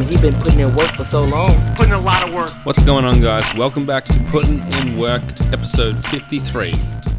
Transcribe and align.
mean, 0.00 0.08
he 0.08 0.16
been 0.18 0.40
putting 0.40 0.60
in 0.60 0.74
work 0.76 0.90
for 0.96 1.04
so 1.04 1.22
long. 1.22 1.74
Putting 1.76 1.92
a 1.92 2.00
lot 2.00 2.26
of 2.26 2.34
work. 2.34 2.50
What's 2.64 2.82
going 2.84 3.04
on, 3.04 3.20
guys? 3.20 3.42
Welcome 3.54 3.86
back 3.86 4.04
to 4.04 4.18
Putting 4.30 4.60
in 4.74 4.98
Work, 4.98 5.22
episode 5.52 6.04
53. 6.06 6.72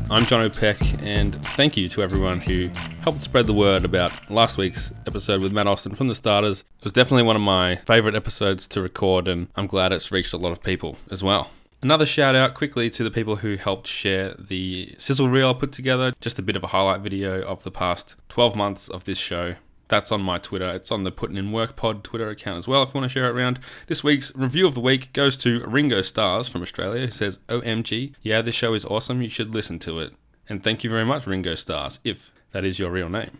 I'm 0.09 0.25
John 0.25 0.41
O'Peck, 0.41 0.79
and 1.03 1.43
thank 1.55 1.77
you 1.77 1.87
to 1.89 2.01
everyone 2.01 2.39
who 2.41 2.69
helped 3.01 3.21
spread 3.21 3.47
the 3.47 3.53
word 3.53 3.85
about 3.85 4.29
last 4.29 4.57
week's 4.57 4.91
episode 5.05 5.41
with 5.41 5.51
Matt 5.51 5.67
Austin 5.67 5.95
from 5.95 6.07
the 6.07 6.15
starters. 6.15 6.61
It 6.79 6.83
was 6.83 6.93
definitely 6.93 7.23
one 7.23 7.35
of 7.35 7.41
my 7.41 7.77
favorite 7.87 8.15
episodes 8.15 8.67
to 8.69 8.81
record, 8.81 9.27
and 9.27 9.47
I'm 9.55 9.67
glad 9.67 9.91
it's 9.91 10.11
reached 10.11 10.33
a 10.33 10.37
lot 10.37 10.51
of 10.51 10.63
people 10.63 10.97
as 11.11 11.23
well. 11.23 11.51
Another 11.83 12.05
shout 12.05 12.35
out 12.35 12.53
quickly 12.53 12.89
to 12.91 13.03
the 13.03 13.11
people 13.11 13.37
who 13.37 13.57
helped 13.57 13.87
share 13.87 14.35
the 14.37 14.95
sizzle 14.97 15.29
reel 15.29 15.49
I 15.49 15.53
put 15.53 15.71
together, 15.71 16.13
just 16.19 16.39
a 16.39 16.43
bit 16.43 16.55
of 16.55 16.63
a 16.63 16.67
highlight 16.67 17.01
video 17.01 17.41
of 17.41 17.63
the 17.63 17.71
past 17.71 18.15
12 18.29 18.55
months 18.55 18.87
of 18.87 19.05
this 19.05 19.17
show. 19.17 19.55
That's 19.91 20.13
on 20.13 20.21
my 20.21 20.37
Twitter. 20.37 20.69
It's 20.69 20.89
on 20.89 21.03
the 21.03 21.11
Putting 21.11 21.35
in 21.35 21.51
Work 21.51 21.75
Pod 21.75 22.01
Twitter 22.01 22.29
account 22.29 22.57
as 22.57 22.65
well 22.65 22.81
if 22.81 22.93
you 22.93 23.01
want 23.01 23.11
to 23.11 23.13
share 23.13 23.25
it 23.25 23.35
around. 23.35 23.59
This 23.87 24.05
week's 24.05 24.33
review 24.37 24.65
of 24.65 24.73
the 24.73 24.79
week 24.79 25.11
goes 25.11 25.35
to 25.37 25.65
Ringo 25.67 26.01
Stars 26.01 26.47
from 26.47 26.61
Australia 26.61 27.01
who 27.01 27.11
says, 27.11 27.39
OMG, 27.49 28.13
yeah, 28.21 28.41
this 28.41 28.55
show 28.55 28.73
is 28.73 28.85
awesome. 28.85 29.21
You 29.21 29.27
should 29.27 29.53
listen 29.53 29.79
to 29.79 29.99
it. 29.99 30.13
And 30.47 30.63
thank 30.63 30.85
you 30.85 30.89
very 30.89 31.03
much, 31.03 31.27
Ringo 31.27 31.55
Stars, 31.55 31.99
if 32.05 32.31
that 32.53 32.63
is 32.63 32.79
your 32.79 32.89
real 32.89 33.09
name. 33.09 33.39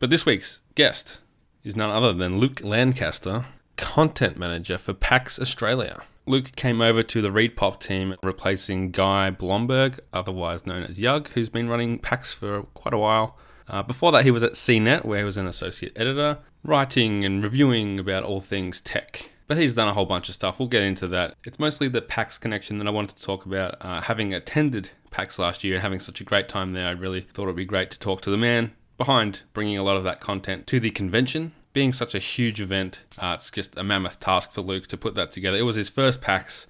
But 0.00 0.08
this 0.08 0.24
week's 0.24 0.62
guest 0.74 1.20
is 1.64 1.76
none 1.76 1.90
other 1.90 2.14
than 2.14 2.38
Luke 2.38 2.62
Lancaster, 2.64 3.44
content 3.76 4.38
manager 4.38 4.78
for 4.78 4.94
PAX 4.94 5.38
Australia. 5.38 6.02
Luke 6.24 6.56
came 6.56 6.80
over 6.80 7.02
to 7.02 7.20
the 7.20 7.28
ReedPop 7.28 7.78
team, 7.78 8.16
replacing 8.22 8.90
Guy 8.90 9.28
Blomberg, 9.28 10.00
otherwise 10.14 10.64
known 10.64 10.84
as 10.84 10.98
Yug, 10.98 11.28
who's 11.34 11.50
been 11.50 11.68
running 11.68 11.98
PAX 11.98 12.32
for 12.32 12.62
quite 12.72 12.94
a 12.94 12.98
while. 12.98 13.36
Uh, 13.68 13.82
before 13.82 14.12
that, 14.12 14.24
he 14.24 14.30
was 14.30 14.42
at 14.42 14.52
CNET, 14.52 15.04
where 15.04 15.18
he 15.18 15.24
was 15.24 15.36
an 15.36 15.46
associate 15.46 15.92
editor, 15.96 16.38
writing 16.62 17.24
and 17.24 17.42
reviewing 17.42 17.98
about 17.98 18.24
all 18.24 18.40
things 18.40 18.80
tech. 18.80 19.30
But 19.46 19.58
he's 19.58 19.74
done 19.74 19.88
a 19.88 19.94
whole 19.94 20.06
bunch 20.06 20.28
of 20.28 20.34
stuff. 20.34 20.58
We'll 20.58 20.68
get 20.68 20.82
into 20.82 21.06
that. 21.08 21.34
It's 21.44 21.58
mostly 21.58 21.88
the 21.88 22.02
PAX 22.02 22.38
connection 22.38 22.78
that 22.78 22.86
I 22.86 22.90
wanted 22.90 23.16
to 23.16 23.22
talk 23.22 23.46
about. 23.46 23.76
Uh, 23.80 24.00
having 24.00 24.32
attended 24.32 24.90
PAX 25.10 25.38
last 25.38 25.64
year 25.64 25.74
and 25.74 25.82
having 25.82 25.98
such 25.98 26.20
a 26.20 26.24
great 26.24 26.48
time 26.48 26.72
there, 26.72 26.88
I 26.88 26.92
really 26.92 27.20
thought 27.20 27.44
it 27.44 27.46
would 27.46 27.56
be 27.56 27.66
great 27.66 27.90
to 27.90 27.98
talk 27.98 28.22
to 28.22 28.30
the 28.30 28.38
man 28.38 28.72
behind 28.96 29.42
bringing 29.52 29.76
a 29.76 29.82
lot 29.82 29.96
of 29.96 30.04
that 30.04 30.20
content 30.20 30.66
to 30.68 30.80
the 30.80 30.90
convention 30.90 31.52
being 31.74 31.92
such 31.92 32.14
a 32.14 32.18
huge 32.18 32.60
event, 32.60 33.04
uh, 33.18 33.34
it's 33.34 33.50
just 33.50 33.76
a 33.76 33.84
mammoth 33.84 34.18
task 34.18 34.52
for 34.52 34.62
Luke 34.62 34.86
to 34.86 34.96
put 34.96 35.16
that 35.16 35.32
together. 35.32 35.58
It 35.58 35.62
was 35.62 35.76
his 35.76 35.90
first 35.90 36.22
PAX, 36.22 36.66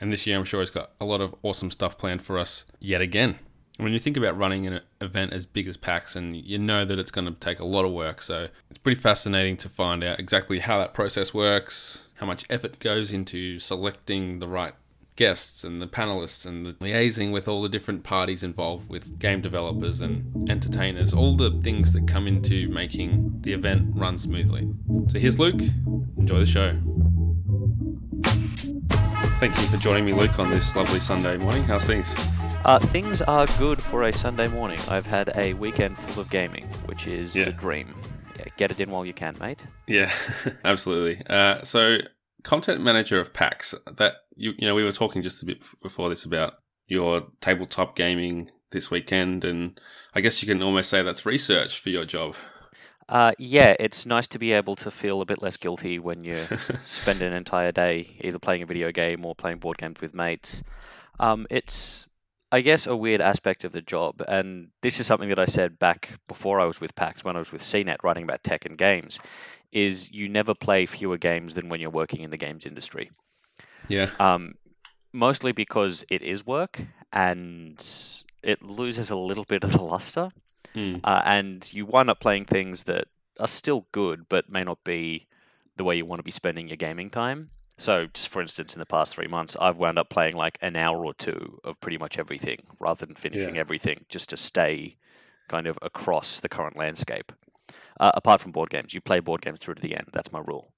and 0.00 0.12
this 0.12 0.26
year 0.26 0.36
I'm 0.36 0.44
sure 0.44 0.60
he's 0.60 0.70
got 0.70 0.92
a 0.98 1.04
lot 1.04 1.20
of 1.20 1.34
awesome 1.42 1.70
stuff 1.70 1.96
planned 1.96 2.22
for 2.22 2.38
us 2.38 2.64
yet 2.80 3.02
again. 3.02 3.38
When 3.78 3.92
you 3.92 3.98
think 3.98 4.16
about 4.16 4.38
running 4.38 4.66
an 4.66 4.80
event 5.00 5.32
as 5.32 5.44
big 5.44 5.68
as 5.68 5.76
PAX, 5.76 6.16
and 6.16 6.34
you 6.34 6.58
know 6.58 6.84
that 6.84 6.98
it's 6.98 7.10
going 7.10 7.26
to 7.26 7.38
take 7.38 7.60
a 7.60 7.64
lot 7.64 7.84
of 7.84 7.92
work, 7.92 8.22
so 8.22 8.48
it's 8.70 8.78
pretty 8.78 9.00
fascinating 9.00 9.56
to 9.58 9.68
find 9.68 10.02
out 10.02 10.18
exactly 10.18 10.60
how 10.60 10.78
that 10.78 10.94
process 10.94 11.34
works, 11.34 12.08
how 12.14 12.26
much 12.26 12.44
effort 12.48 12.78
goes 12.78 13.12
into 13.12 13.58
selecting 13.58 14.38
the 14.38 14.48
right 14.48 14.74
guests 15.16 15.64
and 15.64 15.80
the 15.80 15.86
panelists 15.86 16.46
and 16.46 16.64
the 16.64 16.74
liaising 16.74 17.32
with 17.32 17.48
all 17.48 17.62
the 17.62 17.68
different 17.68 18.04
parties 18.04 18.42
involved 18.42 18.90
with 18.90 19.18
game 19.18 19.40
developers 19.40 20.00
and 20.00 20.48
entertainers, 20.50 21.12
all 21.12 21.34
the 21.34 21.50
things 21.62 21.92
that 21.92 22.06
come 22.06 22.26
into 22.26 22.68
making 22.68 23.30
the 23.40 23.52
event 23.52 23.88
run 23.94 24.16
smoothly. 24.16 24.68
So 25.08 25.18
here's 25.18 25.38
Luke. 25.38 25.60
Enjoy 26.18 26.38
the 26.38 26.46
show. 26.46 26.78
Thank 29.38 29.56
you 29.58 29.66
for 29.66 29.76
joining 29.76 30.06
me, 30.06 30.12
Luke, 30.14 30.38
on 30.38 30.50
this 30.50 30.74
lovely 30.74 30.98
Sunday 30.98 31.36
morning. 31.36 31.62
How's 31.64 31.84
things? 31.84 32.14
Uh, 32.64 32.78
things 32.78 33.20
are 33.22 33.46
good 33.58 33.82
for 33.82 34.04
a 34.04 34.12
Sunday 34.12 34.48
morning. 34.48 34.78
I've 34.88 35.04
had 35.04 35.30
a 35.36 35.52
weekend 35.54 35.98
full 35.98 36.22
of 36.22 36.30
gaming, 36.30 36.64
which 36.86 37.06
is 37.06 37.36
Yeah. 37.36 37.44
the 37.44 37.52
dream. 37.52 37.94
Yeah, 38.38 38.46
get 38.56 38.70
it 38.70 38.80
in 38.80 38.90
while 38.90 39.04
you 39.04 39.12
can, 39.12 39.36
mate. 39.38 39.64
Yeah, 39.86 40.10
absolutely. 40.64 41.22
Uh, 41.26 41.62
so, 41.62 41.98
content 42.44 42.80
manager 42.80 43.20
of 43.20 43.34
PAX. 43.34 43.74
That 43.98 44.14
you 44.34 44.52
you 44.58 44.66
know 44.66 44.74
we 44.74 44.84
were 44.84 44.92
talking 44.92 45.22
just 45.22 45.42
a 45.42 45.46
bit 45.46 45.62
before 45.82 46.08
this 46.08 46.24
about 46.24 46.54
your 46.86 47.26
tabletop 47.42 47.94
gaming 47.94 48.50
this 48.70 48.90
weekend, 48.90 49.44
and 49.44 49.78
I 50.14 50.22
guess 50.22 50.42
you 50.42 50.48
can 50.48 50.62
almost 50.62 50.88
say 50.88 51.02
that's 51.02 51.26
research 51.26 51.78
for 51.78 51.90
your 51.90 52.06
job. 52.06 52.36
Uh, 53.08 53.32
yeah, 53.38 53.74
it's 53.78 54.04
nice 54.04 54.26
to 54.28 54.38
be 54.38 54.52
able 54.52 54.74
to 54.76 54.90
feel 54.90 55.20
a 55.20 55.24
bit 55.24 55.40
less 55.40 55.56
guilty 55.56 55.98
when 55.98 56.24
you 56.24 56.44
spend 56.86 57.22
an 57.22 57.32
entire 57.32 57.72
day 57.72 58.16
either 58.20 58.38
playing 58.38 58.62
a 58.62 58.66
video 58.66 58.90
game 58.90 59.24
or 59.24 59.34
playing 59.34 59.58
board 59.58 59.78
games 59.78 60.00
with 60.00 60.12
mates. 60.12 60.62
Um, 61.20 61.46
it's, 61.48 62.08
I 62.50 62.60
guess, 62.60 62.86
a 62.86 62.96
weird 62.96 63.20
aspect 63.20 63.64
of 63.64 63.72
the 63.72 63.80
job, 63.80 64.22
and 64.26 64.68
this 64.82 64.98
is 64.98 65.06
something 65.06 65.28
that 65.28 65.38
I 65.38 65.44
said 65.44 65.78
back 65.78 66.10
before 66.26 66.60
I 66.60 66.64
was 66.64 66.80
with 66.80 66.94
PAX, 66.94 67.22
when 67.22 67.36
I 67.36 67.38
was 67.38 67.52
with 67.52 67.62
CNET 67.62 68.02
writing 68.02 68.24
about 68.24 68.42
tech 68.42 68.66
and 68.66 68.76
games, 68.76 69.20
is 69.70 70.10
you 70.10 70.28
never 70.28 70.54
play 70.54 70.86
fewer 70.86 71.18
games 71.18 71.54
than 71.54 71.68
when 71.68 71.80
you're 71.80 71.90
working 71.90 72.22
in 72.22 72.30
the 72.30 72.36
games 72.36 72.66
industry. 72.66 73.10
yeah, 73.88 74.10
um, 74.18 74.54
mostly 75.12 75.52
because 75.52 76.04
it 76.10 76.22
is 76.22 76.44
work 76.44 76.80
and 77.12 77.82
it 78.42 78.62
loses 78.62 79.10
a 79.10 79.16
little 79.16 79.44
bit 79.44 79.64
of 79.64 79.72
the 79.72 79.82
luster, 79.82 80.30
Hmm. 80.76 80.96
uh, 81.02 81.22
and 81.24 81.72
you 81.72 81.86
wind 81.86 82.10
up 82.10 82.20
playing 82.20 82.44
things 82.44 82.82
that 82.84 83.08
are 83.40 83.46
still 83.48 83.86
good 83.92 84.26
but 84.28 84.50
may 84.50 84.62
not 84.62 84.84
be 84.84 85.26
the 85.76 85.84
way 85.84 85.96
you 85.96 86.04
want 86.04 86.18
to 86.18 86.22
be 86.24 86.30
spending 86.30 86.68
your 86.68 86.76
gaming 86.76 87.08
time. 87.10 87.48
So, 87.78 88.06
just 88.12 88.28
for 88.28 88.40
instance, 88.42 88.74
in 88.74 88.80
the 88.80 88.86
past 88.86 89.14
three 89.14 89.26
months, 89.26 89.56
I've 89.60 89.76
wound 89.76 89.98
up 89.98 90.08
playing 90.10 90.36
like 90.36 90.58
an 90.62 90.76
hour 90.76 91.04
or 91.04 91.12
two 91.14 91.60
of 91.64 91.78
pretty 91.80 91.98
much 91.98 92.18
everything 92.18 92.62
rather 92.78 93.04
than 93.06 93.14
finishing 93.14 93.54
Yeah. 93.56 93.60
everything 93.60 94.04
just 94.08 94.30
to 94.30 94.36
stay 94.36 94.96
kind 95.48 95.66
of 95.66 95.78
across 95.82 96.40
the 96.40 96.48
current 96.48 96.76
landscape. 96.76 97.32
Uh, 98.00 98.10
apart 98.14 98.40
from 98.42 98.52
board 98.52 98.68
games, 98.70 98.92
you 98.94 99.00
play 99.00 99.20
board 99.20 99.40
games 99.42 99.58
through 99.58 99.74
to 99.74 99.82
the 99.82 99.94
end. 99.96 100.08
That's 100.12 100.32
my 100.32 100.40
rule. 100.40 100.72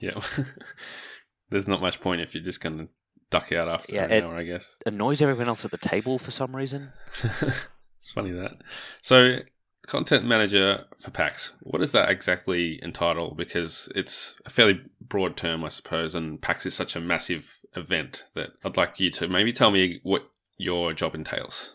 yeah. 0.00 0.20
There's 1.50 1.68
not 1.68 1.80
much 1.80 2.00
point 2.00 2.20
if 2.20 2.34
you're 2.34 2.42
just 2.44 2.60
going 2.60 2.78
to 2.78 2.88
duck 3.30 3.52
out 3.52 3.68
after 3.68 3.94
Yeah, 3.94 4.04
an 4.04 4.24
hour, 4.24 4.36
I 4.36 4.42
guess. 4.44 4.76
Annoys 4.86 5.22
everyone 5.22 5.48
else 5.48 5.64
at 5.64 5.70
the 5.70 5.78
table 5.78 6.18
for 6.18 6.30
some 6.32 6.54
reason. 6.54 6.92
it's 8.06 8.12
funny 8.12 8.30
that. 8.30 8.58
So, 9.02 9.40
content 9.88 10.24
manager 10.24 10.84
for 10.96 11.10
PAX. 11.10 11.54
What 11.62 11.80
does 11.80 11.90
that 11.90 12.08
exactly 12.08 12.78
entitle? 12.80 13.34
Because 13.34 13.90
it's 13.96 14.36
a 14.46 14.50
fairly 14.50 14.80
broad 15.00 15.36
term, 15.36 15.64
I 15.64 15.68
suppose, 15.70 16.14
and 16.14 16.40
PAX 16.40 16.66
is 16.66 16.74
such 16.74 16.94
a 16.94 17.00
massive 17.00 17.58
event 17.74 18.24
that 18.34 18.50
I'd 18.64 18.76
like 18.76 19.00
you 19.00 19.10
to 19.10 19.26
maybe 19.26 19.52
tell 19.52 19.72
me 19.72 19.98
what 20.04 20.30
your 20.56 20.92
job 20.92 21.16
entails. 21.16 21.72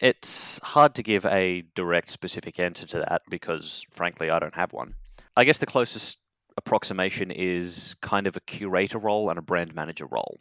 It's 0.00 0.58
hard 0.62 0.94
to 0.94 1.02
give 1.02 1.26
a 1.26 1.64
direct, 1.74 2.10
specific 2.10 2.58
answer 2.58 2.86
to 2.86 3.00
that 3.00 3.20
because, 3.28 3.84
frankly, 3.90 4.30
I 4.30 4.38
don't 4.38 4.54
have 4.54 4.72
one. 4.72 4.94
I 5.36 5.44
guess 5.44 5.58
the 5.58 5.66
closest 5.66 6.16
approximation 6.56 7.30
is 7.30 7.94
kind 8.00 8.26
of 8.26 8.38
a 8.38 8.40
curator 8.40 8.98
role 8.98 9.28
and 9.28 9.38
a 9.38 9.42
brand 9.42 9.74
manager 9.74 10.06
role. 10.06 10.40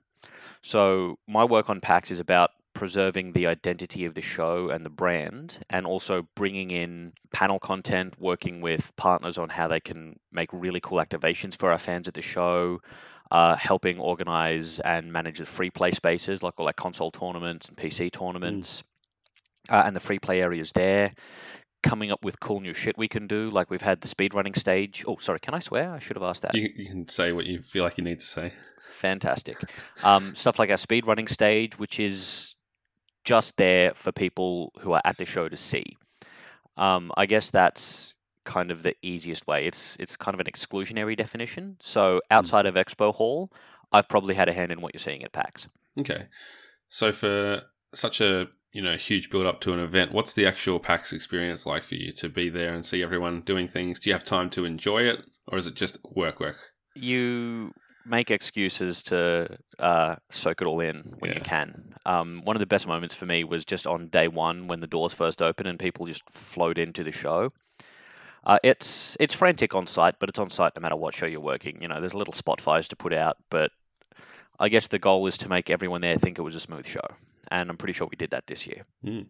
So, 0.61 1.19
my 1.27 1.43
work 1.43 1.69
on 1.69 1.81
PAX 1.81 2.11
is 2.11 2.21
about 2.21 2.51
preserving 2.81 3.31
the 3.33 3.45
identity 3.45 4.05
of 4.05 4.15
the 4.15 4.23
show 4.23 4.69
and 4.69 4.83
the 4.83 4.89
brand, 4.89 5.63
and 5.69 5.85
also 5.85 6.27
bringing 6.35 6.71
in 6.71 7.13
panel 7.31 7.59
content, 7.59 8.19
working 8.19 8.59
with 8.59 8.91
partners 8.95 9.37
on 9.37 9.49
how 9.49 9.67
they 9.67 9.79
can 9.79 10.19
make 10.31 10.49
really 10.51 10.79
cool 10.81 10.97
activations 10.97 11.55
for 11.55 11.71
our 11.71 11.77
fans 11.77 12.07
at 12.07 12.15
the 12.15 12.23
show, 12.23 12.81
uh, 13.29 13.55
helping 13.55 13.99
organize 13.99 14.79
and 14.79 15.13
manage 15.13 15.37
the 15.37 15.45
free 15.45 15.69
play 15.69 15.91
spaces 15.91 16.41
like 16.41 16.55
all 16.57 16.65
like 16.65 16.75
console 16.75 17.11
tournaments 17.11 17.67
and 17.67 17.77
PC 17.77 18.11
tournaments, 18.11 18.83
uh, 19.69 19.83
and 19.85 19.95
the 19.95 19.99
free 19.99 20.17
play 20.17 20.41
areas 20.41 20.71
there. 20.71 21.13
Coming 21.83 22.11
up 22.11 22.25
with 22.25 22.39
cool 22.39 22.61
new 22.61 22.73
shit 22.73 22.97
we 22.97 23.07
can 23.07 23.27
do, 23.27 23.51
like 23.51 23.69
we've 23.69 23.79
had 23.79 24.01
the 24.01 24.07
speedrunning 24.07 24.57
stage. 24.57 25.05
Oh, 25.07 25.17
sorry, 25.19 25.39
can 25.39 25.53
I 25.53 25.59
swear? 25.59 25.93
I 25.93 25.99
should 25.99 26.15
have 26.15 26.23
asked 26.23 26.41
that. 26.41 26.55
You, 26.55 26.67
you 26.75 26.87
can 26.87 27.07
say 27.07 27.31
what 27.31 27.45
you 27.45 27.61
feel 27.61 27.83
like 27.83 27.99
you 27.99 28.03
need 28.03 28.21
to 28.21 28.25
say. 28.25 28.53
Fantastic. 28.93 29.57
Um, 30.03 30.33
stuff 30.33 30.57
like 30.57 30.71
our 30.71 30.77
speedrunning 30.77 31.29
stage, 31.29 31.77
which 31.77 31.99
is 31.99 32.50
just 33.23 33.57
there 33.57 33.93
for 33.95 34.11
people 34.11 34.71
who 34.79 34.93
are 34.93 35.01
at 35.03 35.17
the 35.17 35.25
show 35.25 35.47
to 35.47 35.57
see. 35.57 35.97
Um, 36.77 37.11
I 37.15 37.25
guess 37.25 37.49
that's 37.49 38.13
kind 38.43 38.71
of 38.71 38.81
the 38.83 38.95
easiest 39.01 39.45
way. 39.47 39.67
It's 39.67 39.97
it's 39.99 40.17
kind 40.17 40.33
of 40.33 40.39
an 40.39 40.47
exclusionary 40.47 41.15
definition. 41.15 41.77
So 41.81 42.21
outside 42.31 42.65
of 42.65 42.75
Expo 42.75 43.13
Hall, 43.13 43.51
I've 43.91 44.07
probably 44.07 44.35
had 44.35 44.49
a 44.49 44.53
hand 44.53 44.71
in 44.71 44.81
what 44.81 44.93
you're 44.93 44.99
seeing 44.99 45.23
at 45.23 45.31
PAX. 45.31 45.67
Okay. 45.99 46.27
So 46.89 47.11
for 47.11 47.63
such 47.93 48.21
a 48.21 48.47
you 48.71 48.81
know 48.81 48.95
huge 48.95 49.29
build 49.29 49.45
up 49.45 49.61
to 49.61 49.73
an 49.73 49.79
event, 49.79 50.11
what's 50.11 50.33
the 50.33 50.47
actual 50.47 50.79
PAX 50.79 51.13
experience 51.13 51.65
like 51.65 51.83
for 51.83 51.95
you 51.95 52.11
to 52.13 52.29
be 52.29 52.49
there 52.49 52.73
and 52.73 52.85
see 52.85 53.03
everyone 53.03 53.41
doing 53.41 53.67
things? 53.67 53.99
Do 53.99 54.09
you 54.09 54.13
have 54.13 54.23
time 54.23 54.49
to 54.51 54.65
enjoy 54.65 55.03
it, 55.03 55.19
or 55.47 55.57
is 55.57 55.67
it 55.67 55.75
just 55.75 55.97
work 56.15 56.39
work? 56.39 56.57
you 56.95 57.73
make 58.05 58.31
excuses 58.31 59.03
to 59.03 59.57
uh, 59.79 60.15
soak 60.29 60.61
it 60.61 60.67
all 60.67 60.79
in 60.79 61.15
when 61.19 61.33
you 61.33 61.41
can. 61.41 61.95
Um, 62.05 62.41
one 62.43 62.55
of 62.55 62.59
the 62.59 62.65
best 62.65 62.87
moments 62.87 63.15
for 63.15 63.25
me 63.25 63.43
was 63.43 63.65
just 63.65 63.87
on 63.87 64.07
day 64.07 64.27
one 64.27 64.67
when 64.67 64.79
the 64.79 64.87
doors 64.87 65.13
first 65.13 65.41
opened 65.41 65.67
and 65.67 65.79
people 65.79 66.05
just 66.07 66.23
flowed 66.29 66.77
into 66.77 67.03
the 67.03 67.11
show. 67.11 67.51
Uh, 68.43 68.57
it's 68.63 69.15
it's 69.19 69.35
frantic 69.35 69.75
on 69.75 69.85
site, 69.85 70.15
but 70.19 70.29
it's 70.29 70.39
on 70.39 70.49
site 70.49 70.73
no 70.75 70.81
matter 70.81 70.95
what 70.95 71.13
show 71.13 71.27
you're 71.27 71.39
working. 71.39 71.79
You 71.81 71.87
know, 71.87 71.99
there's 71.99 72.15
little 72.15 72.33
spot 72.33 72.59
fires 72.59 72.87
to 72.87 72.95
put 72.95 73.13
out, 73.13 73.37
but 73.49 73.71
I 74.59 74.69
guess 74.69 74.87
the 74.87 74.99
goal 74.99 75.27
is 75.27 75.37
to 75.39 75.49
make 75.49 75.69
everyone 75.69 76.01
there 76.01 76.17
think 76.17 76.39
it 76.39 76.41
was 76.41 76.55
a 76.55 76.59
smooth 76.59 76.87
show, 76.87 77.05
and 77.51 77.69
I'm 77.69 77.77
pretty 77.77 77.93
sure 77.93 78.07
we 78.07 78.15
did 78.15 78.31
that 78.31 78.47
this 78.47 78.65
year. 78.65 78.83
Mm. 79.05 79.27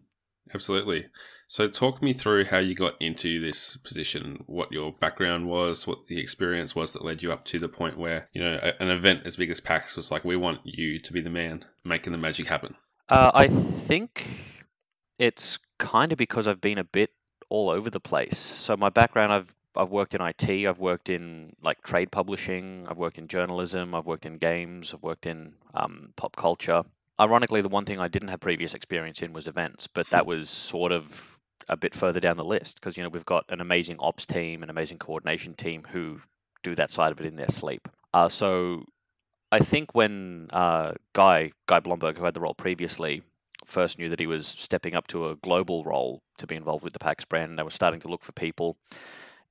Absolutely. 0.54 1.06
So, 1.46 1.68
talk 1.68 2.02
me 2.02 2.14
through 2.14 2.46
how 2.46 2.58
you 2.58 2.74
got 2.74 2.94
into 3.00 3.38
this 3.40 3.76
position, 3.76 4.44
what 4.46 4.72
your 4.72 4.92
background 4.92 5.48
was, 5.48 5.86
what 5.86 6.06
the 6.06 6.18
experience 6.18 6.74
was 6.74 6.92
that 6.94 7.04
led 7.04 7.22
you 7.22 7.30
up 7.30 7.44
to 7.46 7.58
the 7.58 7.68
point 7.68 7.98
where, 7.98 8.28
you 8.32 8.42
know, 8.42 8.72
an 8.80 8.88
event 8.88 9.22
as 9.26 9.36
big 9.36 9.50
as 9.50 9.60
PAX 9.60 9.94
was 9.96 10.10
like, 10.10 10.24
we 10.24 10.36
want 10.36 10.60
you 10.64 10.98
to 10.98 11.12
be 11.12 11.20
the 11.20 11.28
man 11.28 11.66
making 11.84 12.12
the 12.12 12.18
magic 12.18 12.46
happen. 12.46 12.74
Uh, 13.08 13.30
I 13.34 13.48
think 13.48 14.26
it's 15.18 15.58
kind 15.78 16.10
of 16.10 16.16
because 16.16 16.48
I've 16.48 16.60
been 16.62 16.78
a 16.78 16.84
bit 16.84 17.10
all 17.50 17.68
over 17.68 17.90
the 17.90 18.00
place. 18.00 18.38
So, 18.38 18.76
my 18.76 18.88
background, 18.88 19.32
I've 19.32 19.54
I've 19.76 19.90
worked 19.90 20.14
in 20.14 20.20
IT, 20.20 20.66
I've 20.66 20.78
worked 20.78 21.08
in 21.08 21.54
like 21.62 21.82
trade 21.82 22.10
publishing, 22.10 22.86
I've 22.88 22.98
worked 22.98 23.18
in 23.18 23.28
journalism, 23.28 23.94
I've 23.94 24.06
worked 24.06 24.26
in 24.26 24.38
games, 24.38 24.92
I've 24.94 25.02
worked 25.02 25.26
in 25.26 25.54
um, 25.74 26.12
pop 26.16 26.36
culture. 26.36 26.82
Ironically, 27.22 27.60
the 27.60 27.68
one 27.68 27.84
thing 27.84 28.00
I 28.00 28.08
didn't 28.08 28.30
have 28.30 28.40
previous 28.40 28.74
experience 28.74 29.22
in 29.22 29.32
was 29.32 29.46
events, 29.46 29.86
but 29.86 30.08
that 30.10 30.26
was 30.26 30.50
sort 30.50 30.90
of 30.90 31.38
a 31.68 31.76
bit 31.76 31.94
further 31.94 32.18
down 32.18 32.36
the 32.36 32.44
list 32.44 32.80
because 32.80 32.96
you 32.96 33.04
know 33.04 33.08
we've 33.08 33.24
got 33.24 33.44
an 33.48 33.60
amazing 33.60 33.96
ops 34.00 34.26
team, 34.26 34.64
an 34.64 34.70
amazing 34.70 34.98
coordination 34.98 35.54
team 35.54 35.84
who 35.88 36.20
do 36.64 36.74
that 36.74 36.90
side 36.90 37.12
of 37.12 37.20
it 37.20 37.26
in 37.26 37.36
their 37.36 37.48
sleep. 37.48 37.88
Uh, 38.12 38.28
so 38.28 38.84
I 39.52 39.60
think 39.60 39.94
when 39.94 40.48
uh, 40.52 40.94
Guy 41.12 41.52
Guy 41.68 41.78
Blomberg, 41.78 42.18
who 42.18 42.24
had 42.24 42.34
the 42.34 42.40
role 42.40 42.54
previously, 42.54 43.22
first 43.66 44.00
knew 44.00 44.08
that 44.08 44.18
he 44.18 44.26
was 44.26 44.48
stepping 44.48 44.96
up 44.96 45.06
to 45.08 45.28
a 45.28 45.36
global 45.36 45.84
role 45.84 46.20
to 46.38 46.48
be 46.48 46.56
involved 46.56 46.82
with 46.82 46.92
the 46.92 46.98
PAX 46.98 47.24
brand, 47.24 47.50
and 47.50 47.58
they 47.58 47.62
were 47.62 47.70
starting 47.70 48.00
to 48.00 48.08
look 48.08 48.24
for 48.24 48.32
people 48.32 48.76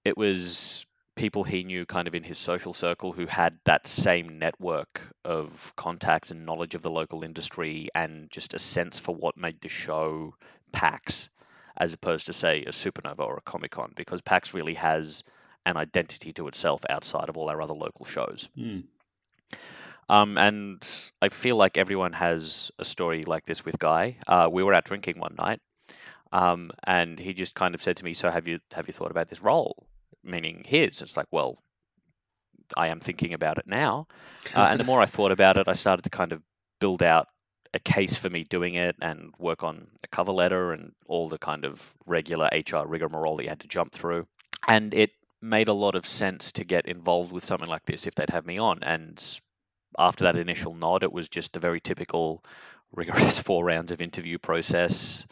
it 0.04 0.18
was 0.18 0.86
people 1.16 1.44
he 1.44 1.64
knew 1.64 1.86
kind 1.86 2.08
of 2.08 2.16
in 2.16 2.24
his 2.24 2.38
social 2.38 2.74
circle 2.74 3.12
who 3.12 3.26
had 3.26 3.58
that 3.66 3.86
same 3.86 4.40
network 4.40 5.02
of 5.26 5.74
contacts 5.76 6.32
and 6.32 6.46
knowledge 6.46 6.76
of 6.76 6.82
the 6.82 6.90
local 6.90 7.24
industry 7.24 7.90
and 7.94 8.30
just 8.32 8.54
a 8.54 8.60
sense 8.60 8.98
for 8.98 9.14
what 9.14 9.38
made 9.38 9.60
the 9.62 9.70
show 9.70 10.34
PAX 10.72 11.30
as 11.78 11.94
opposed 11.94 12.28
to 12.28 12.34
say 12.34 12.64
a 12.64 12.72
Supanova 12.72 13.20
or 13.20 13.38
a 13.38 13.42
comic 13.42 13.72
con 13.72 13.92
because 13.96 14.22
PAX 14.22 14.54
really 14.54 14.76
has 14.76 15.24
an 15.66 15.78
identity 15.78 16.34
to 16.34 16.48
itself 16.48 16.82
outside 16.90 17.30
of 17.30 17.38
all 17.38 17.50
our 17.50 17.62
other 17.62 17.74
local 17.74 18.06
shows. 18.06 18.50
Mm. 18.58 18.84
Um, 20.10 20.38
and 20.38 20.86
I 21.22 21.30
feel 21.30 21.56
like 21.56 21.78
everyone 21.78 22.14
has 22.14 22.72
a 22.80 22.86
story 22.86 23.24
like 23.24 23.46
this 23.46 23.64
with 23.64 23.80
Guy. 23.80 24.18
Uh, 24.28 24.50
we 24.52 24.64
were 24.64 24.74
out 24.74 24.84
drinking 24.84 25.20
one 25.20 25.36
night, 25.40 25.62
um, 26.34 26.72
and 26.84 27.18
he 27.18 27.34
just 27.34 27.56
kind 27.56 27.76
of 27.76 27.82
said 27.82 27.98
to 27.98 28.04
me, 28.04 28.14
"So 28.14 28.30
have 28.30 28.48
you 28.48 28.60
have 28.74 28.88
you 28.88 28.94
thought 28.94 29.12
about 29.12 29.30
this 29.30 29.42
role?" 29.42 29.86
Meaning 30.24 30.64
his. 30.66 31.02
It's 31.02 31.18
like, 31.18 31.28
well, 31.32 31.62
I 32.76 32.88
am 32.88 33.00
thinking 33.00 33.34
about 33.34 33.58
it 33.58 33.68
now. 33.68 34.08
Uh, 34.56 34.68
and 34.70 34.80
the 34.80 34.84
more 34.84 35.02
I 35.02 35.06
thought 35.08 35.32
about 35.32 35.58
it, 35.58 35.68
I 35.68 35.74
started 35.74 36.04
to 36.04 36.10
kind 36.10 36.32
of 36.32 36.42
build 36.80 37.04
out 37.04 37.28
a 37.74 37.80
case 37.80 38.18
for 38.18 38.30
me 38.30 38.44
doing 38.44 38.76
it 38.76 38.96
and 39.02 39.34
work 39.38 39.64
on 39.64 39.88
a 40.04 40.08
cover 40.08 40.32
letter 40.32 40.74
and 40.74 40.92
all 41.08 41.30
the 41.30 41.38
kind 41.38 41.66
of 41.66 41.94
regular 42.06 42.50
HR 42.52 42.86
rigmarole 42.86 43.38
that 43.38 43.44
you 43.44 43.50
had 43.50 43.62
to 43.62 43.68
jump 43.68 43.94
through. 43.94 44.28
And 44.68 44.94
it 44.94 45.12
made 45.42 45.70
a 45.70 45.74
lot 45.74 45.96
of 45.96 46.06
sense 46.06 46.52
to 46.54 46.64
get 46.64 46.86
involved 46.86 47.32
with 47.32 47.46
something 47.46 47.70
like 47.70 47.86
this 47.86 48.08
if 48.08 48.16
they'd 48.16 48.30
have 48.30 48.46
me 48.46 48.58
on. 48.58 48.84
And 48.84 49.40
after 49.98 50.26
that 50.26 50.36
initial 50.36 50.74
nod, 50.74 51.04
it 51.04 51.12
was 51.12 51.30
just 51.30 51.56
a 51.56 51.60
very 51.60 51.80
typical 51.80 52.44
rigorous 52.92 53.40
four 53.48 53.64
rounds 53.64 53.92
of 53.92 54.02
interview 54.02 54.38
process 54.38 55.26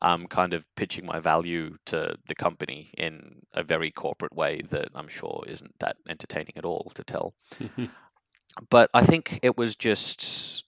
um, 0.00 0.26
kind 0.26 0.54
of 0.54 0.64
pitching 0.76 1.06
my 1.06 1.20
value 1.20 1.76
to 1.86 2.16
the 2.26 2.34
company 2.34 2.90
in 2.96 3.42
a 3.52 3.62
very 3.62 3.90
corporate 3.90 4.34
way 4.34 4.62
that 4.70 4.88
I'm 4.94 5.08
sure 5.08 5.44
isn't 5.46 5.78
that 5.80 5.96
entertaining 6.08 6.54
at 6.56 6.64
all 6.64 6.92
to 6.94 7.04
tell. 7.04 7.34
but 8.70 8.90
I 8.94 9.04
think 9.04 9.40
it 9.42 9.56
was 9.56 9.76
just 9.76 10.64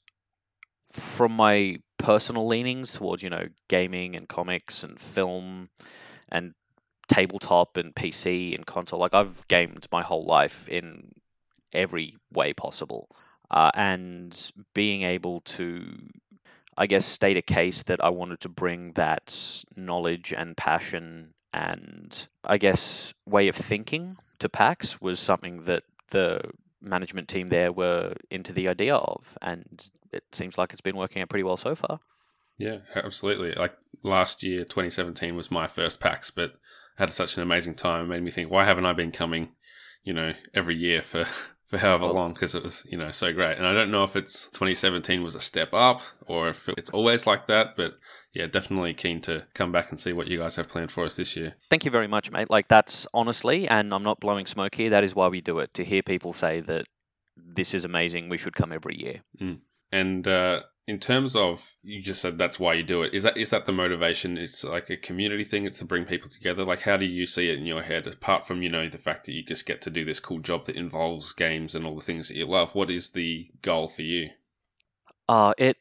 from 0.92 1.32
my 1.32 1.76
personal 1.98 2.46
leanings 2.46 2.92
towards, 2.92 3.22
you 3.22 3.30
know, 3.30 3.46
gaming 3.68 4.16
and 4.16 4.28
comics 4.28 4.82
and 4.82 5.00
film 5.00 5.68
and 6.28 6.54
tabletop 7.08 7.76
and 7.76 7.94
PC 7.94 8.54
and 8.54 8.66
console. 8.66 8.98
Like 8.98 9.14
I've 9.14 9.46
gamed 9.46 9.86
my 9.92 10.02
whole 10.02 10.24
life 10.24 10.68
in 10.68 11.12
every 11.72 12.16
way 12.32 12.52
possible. 12.52 13.08
Uh, 13.50 13.70
and 13.74 14.52
being 14.74 15.02
able 15.02 15.40
to 15.40 15.84
I 16.80 16.86
guess, 16.86 17.04
state 17.04 17.36
a 17.36 17.42
case 17.42 17.82
that 17.84 18.02
I 18.02 18.08
wanted 18.08 18.40
to 18.40 18.48
bring 18.48 18.92
that 18.92 19.64
knowledge 19.76 20.32
and 20.34 20.56
passion 20.56 21.34
and, 21.52 22.26
I 22.42 22.56
guess, 22.56 23.12
way 23.26 23.48
of 23.48 23.56
thinking 23.56 24.16
to 24.38 24.48
PAX 24.48 24.98
was 24.98 25.20
something 25.20 25.64
that 25.64 25.82
the 26.08 26.40
management 26.80 27.28
team 27.28 27.48
there 27.48 27.70
were 27.70 28.14
into 28.30 28.54
the 28.54 28.68
idea 28.68 28.94
of. 28.96 29.36
And 29.42 29.90
it 30.10 30.24
seems 30.32 30.56
like 30.56 30.72
it's 30.72 30.80
been 30.80 30.96
working 30.96 31.20
out 31.20 31.28
pretty 31.28 31.42
well 31.42 31.58
so 31.58 31.74
far. 31.74 32.00
Yeah, 32.56 32.78
absolutely. 32.94 33.52
Like 33.52 33.76
last 34.02 34.42
year, 34.42 34.60
2017 34.60 35.36
was 35.36 35.50
my 35.50 35.66
first 35.66 36.00
PAX, 36.00 36.30
but 36.30 36.52
I 36.98 37.02
had 37.02 37.12
such 37.12 37.36
an 37.36 37.42
amazing 37.42 37.74
time. 37.74 38.06
It 38.06 38.08
made 38.08 38.22
me 38.22 38.30
think, 38.30 38.50
why 38.50 38.64
haven't 38.64 38.86
I 38.86 38.94
been 38.94 39.12
coming, 39.12 39.50
you 40.02 40.14
know, 40.14 40.32
every 40.54 40.76
year 40.76 41.02
for 41.02 41.26
for 41.70 41.78
however 41.78 42.06
well, 42.06 42.14
long 42.14 42.32
because 42.32 42.56
it 42.56 42.64
was 42.64 42.84
you 42.90 42.98
know 42.98 43.12
so 43.12 43.32
great. 43.32 43.56
And 43.56 43.64
I 43.64 43.72
don't 43.72 43.92
know 43.92 44.02
if 44.02 44.16
it's 44.16 44.46
2017 44.48 45.22
was 45.22 45.36
a 45.36 45.40
step 45.40 45.72
up 45.72 46.02
or 46.26 46.48
if 46.48 46.68
it's 46.70 46.90
always 46.90 47.28
like 47.28 47.46
that, 47.46 47.76
but 47.76 47.94
yeah, 48.34 48.48
definitely 48.48 48.92
keen 48.92 49.20
to 49.22 49.46
come 49.54 49.70
back 49.70 49.90
and 49.90 50.00
see 50.00 50.12
what 50.12 50.26
you 50.26 50.38
guys 50.38 50.56
have 50.56 50.68
planned 50.68 50.90
for 50.90 51.04
us 51.04 51.14
this 51.14 51.36
year. 51.36 51.54
Thank 51.70 51.84
you 51.84 51.92
very 51.92 52.08
much, 52.08 52.32
mate. 52.32 52.50
Like 52.50 52.66
that's 52.66 53.06
honestly, 53.14 53.68
and 53.68 53.94
I'm 53.94 54.02
not 54.02 54.18
blowing 54.18 54.46
smoke 54.46 54.74
here. 54.74 54.90
That 54.90 55.04
is 55.04 55.14
why 55.14 55.28
we 55.28 55.40
do 55.40 55.60
it 55.60 55.72
to 55.74 55.84
hear 55.84 56.02
people 56.02 56.32
say 56.32 56.58
that 56.62 56.86
this 57.36 57.72
is 57.72 57.84
amazing. 57.84 58.28
We 58.28 58.38
should 58.38 58.56
come 58.56 58.72
every 58.72 58.98
year. 58.98 59.20
Mm. 59.40 59.60
And 59.92 60.26
uh, 60.26 60.62
in 60.90 60.98
terms 60.98 61.36
of 61.36 61.76
you 61.84 62.02
just 62.02 62.20
said 62.20 62.36
that's 62.36 62.58
why 62.58 62.74
you 62.74 62.82
do 62.82 63.02
it. 63.02 63.14
Is 63.14 63.22
that 63.22 63.36
is 63.36 63.50
that 63.50 63.64
the 63.64 63.72
motivation? 63.72 64.36
It's 64.36 64.64
like 64.64 64.90
a 64.90 64.96
community 64.96 65.44
thing 65.44 65.64
it's 65.64 65.78
to 65.78 65.84
bring 65.84 66.04
people 66.04 66.28
together? 66.28 66.64
Like 66.64 66.82
how 66.82 66.96
do 66.96 67.04
you 67.04 67.26
see 67.26 67.48
it 67.48 67.58
in 67.58 67.64
your 67.64 67.82
head? 67.82 68.08
Apart 68.08 68.44
from 68.44 68.60
you 68.60 68.68
know 68.68 68.88
the 68.88 68.98
fact 68.98 69.26
that 69.26 69.32
you 69.32 69.44
just 69.44 69.66
get 69.66 69.80
to 69.82 69.90
do 69.90 70.04
this 70.04 70.18
cool 70.18 70.40
job 70.40 70.66
that 70.66 70.74
involves 70.74 71.32
games 71.32 71.76
and 71.76 71.86
all 71.86 71.94
the 71.94 72.04
things 72.04 72.26
that 72.26 72.36
you 72.36 72.46
love 72.46 72.74
what 72.74 72.90
is 72.90 73.10
the 73.12 73.48
goal 73.62 73.86
for 73.86 74.02
you? 74.02 74.30
Uh 75.28 75.54
it 75.58 75.76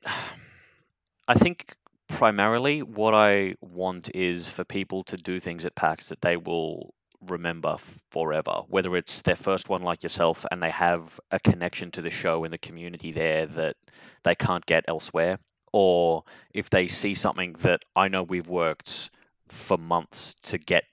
i 1.29 1.33
think 1.33 1.75
primarily 2.07 2.81
what 2.81 3.13
i 3.13 3.56
want 3.61 4.09
is 4.15 4.50
for 4.50 4.63
people 4.63 5.03
to 5.03 5.15
do 5.15 5.39
things 5.39 5.63
at 5.65 5.75
pax 5.75 6.09
that 6.09 6.21
they 6.21 6.35
will 6.35 6.94
remember 7.27 7.77
forever 8.12 8.62
whether 8.68 8.95
it's 8.95 9.21
their 9.24 9.36
first 9.36 9.68
one 9.68 9.81
like 9.81 10.04
yourself 10.04 10.45
and 10.51 10.63
they 10.63 10.69
have 10.69 11.19
a 11.31 11.39
connection 11.39 11.92
to 11.92 12.01
the 12.01 12.10
show 12.10 12.44
and 12.45 12.54
the 12.54 12.57
community 12.57 13.12
there 13.12 13.45
that 13.45 13.75
they 14.24 14.36
can't 14.36 14.66
get 14.66 14.86
elsewhere 14.88 15.38
or 15.74 16.24
if 16.54 16.69
they 16.69 16.88
see 16.88 17.13
something 17.13 17.54
that 17.60 17.81
I 17.95 18.07
know 18.07 18.24
we've 18.24 18.48
worked 18.48 19.10
for 19.50 19.77
months 19.77 20.36
to 20.44 20.57
get 20.57 20.86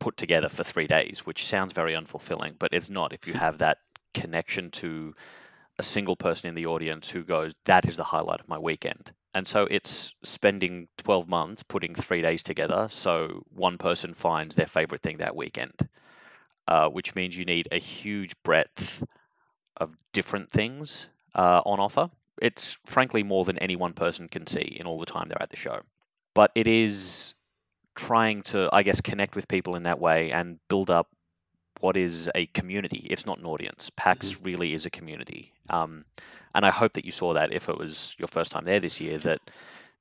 put 0.00 0.16
together 0.16 0.48
for 0.48 0.64
3 0.64 0.86
days 0.86 1.20
which 1.24 1.44
sounds 1.44 1.72
very 1.72 1.94
unfulfilling 1.94 2.54
but 2.58 2.72
it's 2.72 2.90
not. 2.90 3.12
If 3.12 3.26
you 3.26 3.34
have 3.34 3.58
that 3.58 3.78
connection 4.14 4.70
to 4.72 5.14
a 5.78 5.82
single 5.82 6.16
person 6.16 6.48
in 6.48 6.54
the 6.54 6.66
audience 6.66 7.10
who 7.10 7.24
goes 7.24 7.52
that 7.64 7.86
is 7.86 7.96
the 7.96 8.04
highlight 8.04 8.40
of 8.40 8.48
my 8.48 8.58
weekend 8.58 9.12
and 9.34 9.46
so 9.46 9.66
it's 9.68 10.14
spending 10.22 10.88
12 10.98 11.28
months 11.28 11.62
putting 11.64 11.94
three 11.94 12.22
days 12.22 12.42
together 12.42 12.86
so 12.90 13.44
one 13.50 13.78
person 13.78 14.14
finds 14.14 14.54
their 14.54 14.66
favorite 14.66 15.02
thing 15.02 15.18
that 15.18 15.36
weekend, 15.36 15.74
uh, 16.68 16.88
which 16.88 17.14
means 17.14 17.36
you 17.36 17.44
need 17.44 17.68
a 17.72 17.78
huge 17.78 18.32
breadth 18.44 19.02
of 19.76 19.90
different 20.12 20.50
things 20.50 21.08
uh, 21.34 21.60
on 21.66 21.80
offer. 21.80 22.08
It's 22.40 22.78
frankly 22.86 23.22
more 23.22 23.44
than 23.44 23.58
any 23.58 23.76
one 23.76 23.92
person 23.92 24.28
can 24.28 24.46
see 24.46 24.76
in 24.80 24.86
all 24.86 24.98
the 24.98 25.06
time 25.06 25.28
they're 25.28 25.42
at 25.42 25.50
the 25.50 25.56
show. 25.56 25.80
But 26.34 26.50
it 26.54 26.66
is 26.66 27.34
trying 27.94 28.42
to, 28.42 28.68
I 28.72 28.82
guess, 28.82 29.00
connect 29.00 29.36
with 29.36 29.48
people 29.48 29.76
in 29.76 29.84
that 29.84 30.00
way 30.00 30.32
and 30.32 30.58
build 30.68 30.90
up 30.90 31.08
what 31.84 31.98
is 31.98 32.30
a 32.34 32.46
community. 32.46 33.06
It's 33.10 33.26
not 33.26 33.38
an 33.38 33.44
audience. 33.44 33.90
PAX 33.94 34.32
mm-hmm. 34.32 34.44
really 34.44 34.72
is 34.72 34.86
a 34.86 34.90
community. 34.90 35.52
Um, 35.68 36.06
and 36.54 36.64
I 36.64 36.70
hope 36.70 36.94
that 36.94 37.04
you 37.04 37.10
saw 37.10 37.34
that 37.34 37.52
if 37.52 37.68
it 37.68 37.76
was 37.76 38.14
your 38.16 38.26
first 38.26 38.52
time 38.52 38.64
there 38.64 38.80
this 38.80 39.02
year, 39.02 39.18
that 39.18 39.40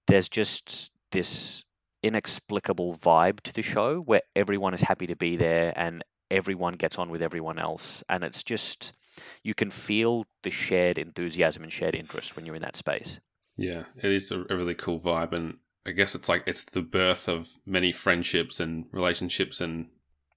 there's 0.07 0.29
just 0.29 0.91
this 1.11 1.65
inexplicable 2.01 2.95
vibe 2.95 3.41
to 3.41 3.53
the 3.53 3.61
show 3.61 3.99
where 3.99 4.21
everyone 4.33 4.73
is 4.73 4.79
happy 4.79 5.07
to 5.07 5.17
be 5.17 5.35
there 5.35 5.73
and 5.75 6.05
everyone 6.31 6.75
gets 6.75 6.97
on 6.97 7.09
with 7.09 7.21
everyone 7.21 7.59
else. 7.59 8.01
And 8.07 8.23
it's 8.23 8.43
just, 8.43 8.93
you 9.43 9.53
can 9.53 9.69
feel 9.69 10.25
the 10.43 10.51
shared 10.51 10.97
enthusiasm 10.97 11.63
and 11.63 11.73
shared 11.73 11.95
interest 11.95 12.37
when 12.37 12.45
you're 12.45 12.55
in 12.55 12.61
that 12.61 12.77
space. 12.77 13.19
Yeah, 13.57 13.83
it 14.01 14.09
is 14.09 14.31
a 14.31 14.39
really 14.39 14.75
cool 14.75 14.99
vibe. 14.99 15.33
And 15.33 15.57
I 15.85 15.91
guess 15.91 16.15
it's 16.15 16.29
like 16.29 16.43
it's 16.47 16.63
the 16.63 16.81
birth 16.81 17.27
of 17.27 17.49
many 17.65 17.91
friendships 17.91 18.61
and 18.61 18.85
relationships 18.93 19.59
and 19.59 19.87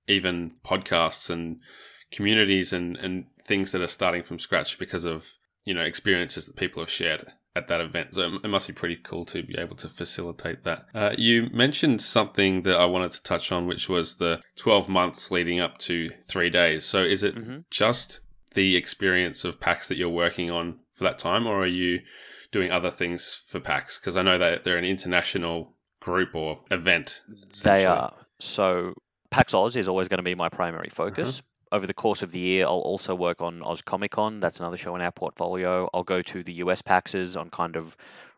even 0.09 0.53
podcasts 0.65 1.31
and 1.31 1.61
communities 2.11 2.73
and, 2.73 2.97
and 2.97 3.27
things 3.45 3.73
that 3.73 3.83
are 3.83 3.87
starting 3.87 4.23
from 4.23 4.39
scratch 4.39 4.79
because 4.79 5.05
of 5.05 5.35
you 5.65 5.75
know 5.75 5.83
experiences 5.83 6.47
that 6.47 6.57
people 6.57 6.83
have 6.83 6.91
shared 6.91 7.27
at 7.57 7.69
that 7.69 7.81
event. 7.81 8.15
So 8.15 8.39
it 8.45 8.49
must 8.49 8.67
be 8.67 8.75
pretty 8.75 8.97
cool 8.97 9.25
to 9.27 9.43
be 9.43 9.59
able 9.59 9.77
to 9.77 9.89
facilitate 9.89 10.65
that. 10.65 10.87
Uh, 10.95 11.13
you 11.17 11.49
mentioned 11.53 12.03
something 12.03 12.63
that 12.63 12.79
I 12.79 12.85
wanted 12.85 13.13
to 13.13 13.23
touch 13.23 13.51
on, 13.51 13.67
which 13.67 13.89
was 13.89 14.17
the 14.17 14.43
12 14.57 14.91
months 14.91 15.31
leading 15.31 15.59
up 15.59 15.79
to 15.79 16.09
three 16.29 16.51
days. 16.51 16.85
So 16.85 17.03
is 17.03 17.23
it 17.23 17.35
mm-hmm. 17.35 17.61
just 17.71 18.21
the 18.53 18.77
experience 18.77 19.45
of 19.45 19.59
PAX 19.59 19.89
that 19.89 19.97
you're 19.97 20.11
working 20.11 20.51
on 20.51 20.81
for 20.93 21.05
that 21.05 21.19
time, 21.19 21.47
or 21.47 21.63
are 21.63 21.67
you 21.67 22.01
doing 22.53 22.71
other 22.71 22.91
things 22.91 23.43
for 23.47 23.59
PAX? 23.59 23.99
Because 23.99 24.19
I 24.19 24.23
know 24.23 24.39
that 24.39 24.65
they're 24.65 24.79
an 24.79 24.85
international 24.85 25.73
group 26.01 26.35
or 26.35 26.61
event. 26.71 27.23
They 27.63 27.87
are. 27.87 28.15
So 28.39 28.93
PAX 29.31 29.55
Oz 29.55 29.77
is 29.77 29.89
always 29.89 30.09
going 30.09 30.19
to 30.19 30.25
be 30.25 30.35
my 30.35 30.49
primary 30.49 30.89
focus. 30.91 31.39
Uh-huh. 31.39 31.77
Over 31.77 31.87
the 31.87 31.95
course 31.95 32.23
of 32.23 32.31
the 32.31 32.39
year, 32.39 32.65
I'll 32.65 32.79
also 32.79 33.15
work 33.15 33.41
on 33.41 33.63
Oz 33.63 33.83
Comic 33.83 34.13
Con. 34.13 34.41
That's 34.41 34.61
another 34.61 34.77
show 34.77 34.95
in 34.95 35.03
our 35.03 35.11
portfolio. 35.11 35.91
I'll 35.93 36.05
go 36.05 36.23
to 36.23 36.43
the 36.43 36.55
US 36.55 36.83
PAXs 36.83 37.39
on 37.39 37.51
kind 37.51 37.77
of 37.77 37.97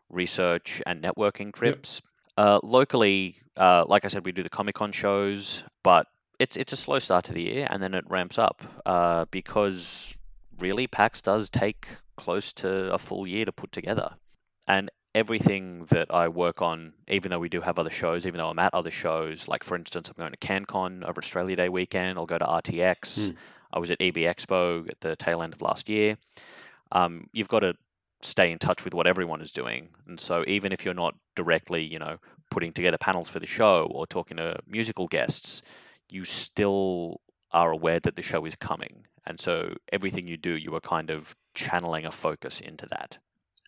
research 0.09 0.81
and 0.85 1.03
networking 1.03 1.53
trips. 1.53 2.01
Uh, 2.37 2.59
locally, 2.63 3.37
uh, 3.55 3.85
like 3.87 4.05
I 4.05 4.07
said, 4.07 4.25
we 4.25 4.31
do 4.31 4.43
the 4.43 4.49
Comic 4.49 4.75
Con 4.75 4.91
shows, 4.91 5.63
but 5.83 6.07
it's 6.39 6.55
it's 6.57 6.73
a 6.73 6.77
slow 6.77 6.99
start 6.99 7.25
to 7.25 7.33
the 7.33 7.43
year, 7.43 7.67
and 7.69 7.83
then 7.83 7.93
it 7.93 8.05
ramps 8.09 8.39
up 8.39 8.63
uh, 8.85 9.25
because 9.29 10.15
really 10.59 10.87
PAX 10.87 11.21
does 11.21 11.49
take 11.49 11.87
close 12.15 12.53
to 12.53 12.93
a 12.93 12.97
full 12.97 13.27
year 13.27 13.45
to 13.45 13.51
put 13.51 13.71
together, 13.71 14.15
and 14.67 14.89
everything 15.15 15.85
that 15.89 16.13
I 16.13 16.27
work 16.27 16.61
on, 16.61 16.93
even 17.07 17.31
though 17.31 17.39
we 17.39 17.49
do 17.49 17.61
have 17.61 17.79
other 17.79 17.89
shows, 17.89 18.25
even 18.25 18.37
though 18.37 18.49
I'm 18.49 18.59
at 18.59 18.73
other 18.73 18.91
shows, 18.91 19.47
like 19.47 19.63
for 19.63 19.75
instance, 19.75 20.09
I'm 20.09 20.15
going 20.17 20.31
to 20.31 20.37
CanCon 20.37 21.03
over 21.03 21.19
Australia 21.19 21.55
Day 21.55 21.69
weekend. 21.69 22.17
I'll 22.17 22.25
go 22.25 22.37
to 22.37 22.45
RTX. 22.45 23.29
Hmm. 23.29 23.35
I 23.71 23.79
was 23.79 23.91
at 23.91 24.01
EB 24.01 24.15
Expo 24.15 24.89
at 24.89 24.99
the 24.99 25.15
tail 25.15 25.41
end 25.41 25.53
of 25.53 25.61
last 25.61 25.89
year. 25.89 26.17
Um, 26.91 27.27
you've 27.31 27.47
got 27.47 27.59
to 27.59 27.75
stay 28.21 28.51
in 28.51 28.57
touch 28.59 28.83
with 28.83 28.93
what 28.93 29.07
everyone 29.07 29.41
is 29.41 29.51
doing, 29.51 29.89
and 30.07 30.19
so 30.19 30.43
even 30.47 30.71
if 30.71 30.85
you're 30.85 30.93
not 30.93 31.15
directly, 31.35 31.83
you 31.83 31.99
know, 31.99 32.17
putting 32.49 32.73
together 32.73 32.97
panels 32.97 33.29
for 33.29 33.39
the 33.39 33.45
show 33.45 33.87
or 33.91 34.07
talking 34.07 34.37
to 34.37 34.57
musical 34.67 35.07
guests, 35.07 35.61
you 36.09 36.25
still 36.25 37.21
are 37.51 37.71
aware 37.71 37.99
that 37.99 38.15
the 38.15 38.21
show 38.23 38.45
is 38.45 38.55
coming, 38.55 39.05
and 39.25 39.39
so 39.39 39.75
everything 39.91 40.27
you 40.27 40.37
do, 40.37 40.51
you 40.51 40.73
are 40.75 40.81
kind 40.81 41.11
of 41.11 41.35
channeling 41.53 42.05
a 42.05 42.11
focus 42.11 42.59
into 42.59 42.87
that. 42.87 43.19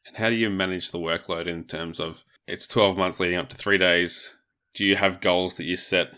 And 0.06 0.18
how 0.18 0.30
do 0.30 0.36
you 0.36 0.50
manage 0.50 0.92
the 0.92 1.00
workload 1.00 1.48
in 1.48 1.64
terms 1.64 2.00
of 2.00 2.24
it's 2.48 2.68
12 2.68 2.98
months 2.98 3.20
leading 3.20 3.38
up 3.38 3.50
to 3.50 3.56
three 3.58 3.78
days? 3.78 4.36
Do 4.74 4.86
you 4.86 4.96
have 4.96 5.22
goals 5.22 5.56
that 5.56 5.66
you 5.66 5.76
set 5.76 6.12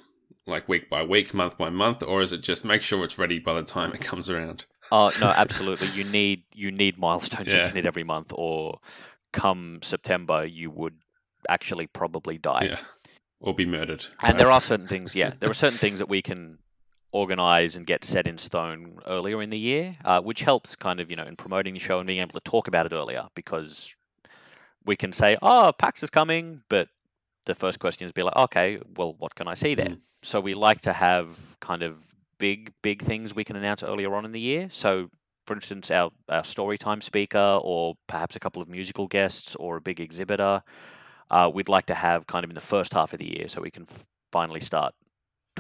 like 0.46 0.68
week 0.70 0.90
by 0.90 1.04
week, 1.04 1.34
month 1.34 1.58
by 1.58 1.70
month, 1.70 2.04
or 2.04 2.22
is 2.22 2.34
it 2.34 2.42
just 2.42 2.66
make 2.66 2.82
sure 2.82 3.04
it's 3.04 3.18
ready 3.18 3.40
by 3.40 3.54
the 3.54 3.64
time 3.64 3.94
it 3.94 4.02
comes 4.02 4.30
around? 4.30 4.66
Oh 4.92 5.12
no, 5.20 5.28
absolutely. 5.36 5.88
You 5.90 6.04
need 6.04 6.44
you 6.54 6.72
need 6.72 6.98
milestones 6.98 7.48
you 7.52 7.58
Yeah. 7.60 7.68
can 7.68 7.76
hit 7.76 7.86
every 7.86 8.04
month, 8.04 8.32
or 8.34 8.80
come 9.32 9.80
September 9.82 10.46
you 10.46 10.70
would 10.70 10.96
actually 11.50 11.88
probably 11.88 12.38
die. 12.38 12.66
Yeah. 12.72 12.80
Or 13.40 13.54
be 13.54 13.66
murdered. 13.66 14.06
And 14.22 14.40
there 14.40 14.52
are 14.52 14.62
certain 14.62 14.88
things, 14.88 15.14
yeah, 15.16 15.34
there 15.40 15.50
are 15.50 15.54
certain 15.56 15.78
things 15.78 16.00
that 16.00 16.08
we 16.08 16.22
can 16.22 16.60
organize 17.14 17.78
and 17.78 17.86
get 17.86 18.04
set 18.04 18.28
in 18.28 18.38
stone 18.38 19.00
earlier 19.06 19.42
in 19.42 19.50
the 19.50 19.58
year, 19.58 19.96
uh, 20.04 20.20
which 20.20 20.42
helps 20.42 20.76
kind 20.76 21.00
of 21.00 21.10
you 21.10 21.16
know 21.16 21.26
in 21.26 21.38
promoting 21.38 21.74
the 21.74 21.80
show 21.80 22.00
and 22.00 22.08
being 22.08 22.20
able 22.20 22.40
to 22.40 22.52
talk 22.52 22.68
about 22.68 22.86
it 22.86 22.92
earlier 22.92 23.28
because 23.36 23.96
we 24.86 24.98
can 24.98 25.14
say, 25.14 25.38
oh, 25.42 25.72
PAX 25.78 26.04
is 26.04 26.10
coming, 26.10 26.62
but 26.70 26.90
the 27.46 27.56
first 27.56 27.80
question 27.80 28.06
is 28.06 28.12
be 28.12 28.24
like, 28.24 28.36
okay, 28.36 28.80
well, 28.98 29.16
what 29.18 29.34
can 29.36 29.48
I 29.48 29.54
see 29.54 29.76
there? 29.76 29.86
Mm. 29.86 30.00
So 30.24 30.40
we 30.40 30.54
like 30.54 30.82
to 30.82 30.94
have 30.94 31.38
kind 31.60 31.84
of 31.84 31.96
big, 32.38 32.74
big 32.82 33.02
things 33.02 33.34
we 33.34 33.44
can 33.44 33.56
announce 33.56 33.84
earlier 33.84 34.14
on 34.16 34.26
in 34.26 34.32
the 34.32 34.40
year. 34.40 34.70
So, 34.72 35.10
for 35.46 35.56
instance, 35.56 35.92
our, 35.92 36.12
our 36.30 36.44
story 36.44 36.78
time 36.78 37.02
speaker, 37.02 37.60
or 37.62 37.96
perhaps 38.08 38.36
a 38.36 38.40
couple 38.40 38.62
of 38.62 38.68
musical 38.68 39.08
guests, 39.08 39.56
or 39.56 39.78
a 39.78 39.82
big 39.82 40.00
exhibitor, 40.00 40.64
uh, 41.30 41.50
we'd 41.54 41.70
like 41.70 41.88
to 41.88 41.96
have 41.96 42.28
kind 42.28 42.44
of 42.44 42.52
in 42.52 42.56
the 42.56 42.62
first 42.62 42.94
half 42.94 43.14
of 43.14 43.20
the 43.20 43.38
year 43.38 43.48
so 43.48 43.62
we 43.62 43.72
can 43.72 43.86
f- 43.90 44.06
finally 44.32 44.60
start 44.60 44.94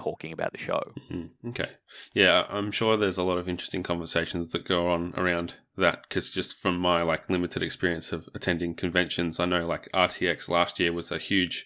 talking 0.03 0.31
about 0.33 0.51
the 0.51 0.57
show. 0.57 0.81
Mhm. 1.11 1.29
Okay. 1.49 1.69
Yeah, 2.13 2.45
I'm 2.49 2.71
sure 2.71 2.97
there's 2.97 3.17
a 3.17 3.23
lot 3.23 3.37
of 3.37 3.47
interesting 3.47 3.83
conversations 3.83 4.51
that 4.51 4.65
go 4.67 4.89
on 4.89 5.13
around 5.15 5.55
that 5.77 6.03
because 6.03 6.29
just 6.29 6.61
from 6.61 6.77
my 6.77 7.01
like 7.03 7.29
limited 7.29 7.63
experience 7.63 8.11
of 8.11 8.27
attending 8.35 8.75
conventions, 8.75 9.39
I 9.39 9.45
know 9.45 9.65
like 9.65 9.87
RTX 9.93 10.49
last 10.49 10.79
year 10.79 10.91
was 10.93 11.11
a 11.11 11.17
huge 11.17 11.65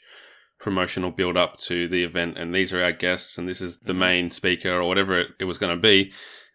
promotional 0.59 1.11
build 1.11 1.37
up 1.37 1.57
to 1.59 1.87
the 1.87 2.03
event 2.03 2.37
and 2.37 2.53
these 2.53 2.73
are 2.73 2.83
our 2.83 2.91
guests 2.91 3.37
and 3.37 3.47
this 3.47 3.61
is 3.61 3.79
the 3.79 3.93
Mhm. 3.93 3.97
main 3.97 4.31
speaker 4.31 4.71
or 4.71 4.87
whatever 4.87 5.19
it, 5.19 5.27
it 5.39 5.43
was 5.45 5.57
going 5.57 5.75
to 5.75 5.81
be. 5.81 6.11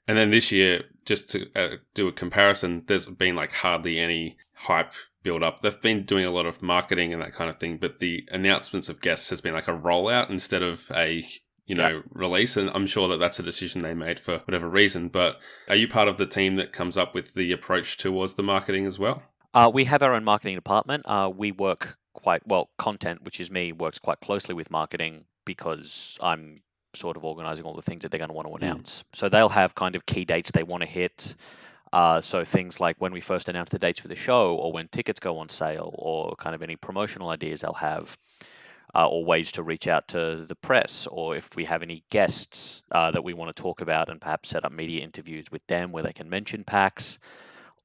And 0.09 0.19
then 0.19 0.31
this 0.31 0.51
year, 0.51 0.83
just 1.05 1.31
to 1.31 1.47
uh, 1.55 1.77
do 1.95 2.09
a 2.09 2.13
comparison, 2.13 2.83
there's 2.87 3.07
been 3.07 3.37
like 3.37 3.53
hardly 3.53 3.99
any 3.99 4.37
hype 4.55 4.93
build 5.23 5.43
up. 5.45 5.63
They've 5.63 5.81
been 5.81 6.05
doing 6.05 6.27
a 6.27 6.33
lot 6.33 6.47
of 6.47 6.63
marketing 6.63 7.13
and 7.13 7.23
that 7.23 7.33
kind 7.33 7.49
of 7.49 7.61
thing, 7.61 7.79
but 7.79 8.01
the 8.01 8.27
announcements 8.33 8.89
of 8.89 9.01
guests 9.01 9.31
has 9.31 9.41
been 9.41 9.55
like 9.55 9.69
a 9.69 9.79
rollout 9.79 10.31
instead 10.31 10.65
of 10.65 10.91
a 10.93 11.25
you 11.67 11.75
know 11.75 12.03
release. 12.11 12.57
And 12.57 12.71
I'm 12.71 12.87
sure 12.87 13.09
that 13.09 13.19
that's 13.19 13.39
a 13.39 13.43
decision 13.43 13.83
they 13.83 13.95
made 13.95 14.19
for 14.21 14.39
whatever 14.41 14.69
reason. 14.69 15.09
But 15.09 15.41
are 15.69 15.77
you 15.77 15.89
part 15.89 16.09
of 16.09 16.17
the 16.17 16.27
team 16.27 16.57
that 16.57 16.73
comes 16.73 16.97
up 16.99 17.15
with 17.15 17.35
the 17.35 17.53
approach 17.53 17.97
towards 17.97 18.35
the 18.35 18.43
marketing 18.43 18.87
as 18.87 18.99
well? 18.99 19.23
Uh, 19.55 19.71
we 19.73 19.85
have 19.85 20.03
our 20.03 20.15
own 20.15 20.25
marketing 20.25 20.55
department. 20.57 21.05
Uh, 21.07 21.31
we 21.35 21.53
work 21.53 21.97
quite 22.15 22.47
well. 22.47 22.71
Content, 22.79 23.23
which 23.23 23.39
is 23.41 23.51
me, 23.51 23.73
works 23.73 23.99
quite 23.99 24.21
closely 24.21 24.55
with 24.55 24.71
marketing 24.71 25.25
because 25.45 26.17
I'm 26.23 26.63
sort 26.95 27.17
of 27.17 27.25
organizing 27.25 27.65
all 27.65 27.75
the 27.75 27.83
things 27.83 28.03
that 28.03 28.11
they're 28.11 28.19
going 28.19 28.29
to 28.29 28.35
want 28.35 28.49
to 28.49 28.53
Mm. 28.55 28.63
announce. 28.63 29.05
So 29.15 29.29
they'll 29.29 29.49
have 29.49 29.75
kind 29.75 29.97
of 29.97 30.05
key 30.07 30.25
dates 30.25 30.51
they 30.51 30.63
want 30.63 30.83
to 30.83 30.89
hit. 30.89 31.35
Uh, 31.93 32.21
so 32.23 32.45
things 32.45 32.81
like 32.81 32.97
when 32.99 33.13
we 33.13 33.21
first 33.21 33.49
announce 33.49 33.71
the 33.71 33.79
dates 33.79 34.01
for 34.01 34.09
the 34.09 34.15
show, 34.17 34.55
or 34.57 34.73
when 34.73 34.89
tickets 34.89 35.21
go 35.21 35.39
on 35.39 35.49
sale, 35.51 35.91
or 35.95 36.35
kind 36.37 36.55
of 36.55 36.63
any 36.63 36.77
promotional 36.77 37.29
ideas 37.29 37.61
they'll 37.61 37.73
have, 37.75 38.17
uh, 38.95 39.07
or 39.07 39.25
ways 39.25 39.53
to 39.53 39.63
reach 39.63 39.89
out 39.89 40.09
to 40.09 40.45
the 40.47 40.55
press, 40.55 41.07
or 41.07 41.37
if 41.37 41.49
we 41.57 41.65
have 41.65 41.83
any 41.83 42.05
guests 42.11 42.85
uh, 42.93 43.11
that 43.11 43.25
we 43.25 43.35
want 43.35 43.55
to 43.55 43.63
talk 43.63 43.81
about, 43.81 44.09
and 44.09 44.21
perhaps 44.21 44.51
set 44.51 44.65
up 44.65 44.73
media 44.73 45.03
interviews 45.03 45.47
with 45.51 45.67
them 45.67 45.93
where 45.93 46.03
they 46.03 46.13
can 46.13 46.29
mention 46.29 46.65
PAX, 46.65 47.19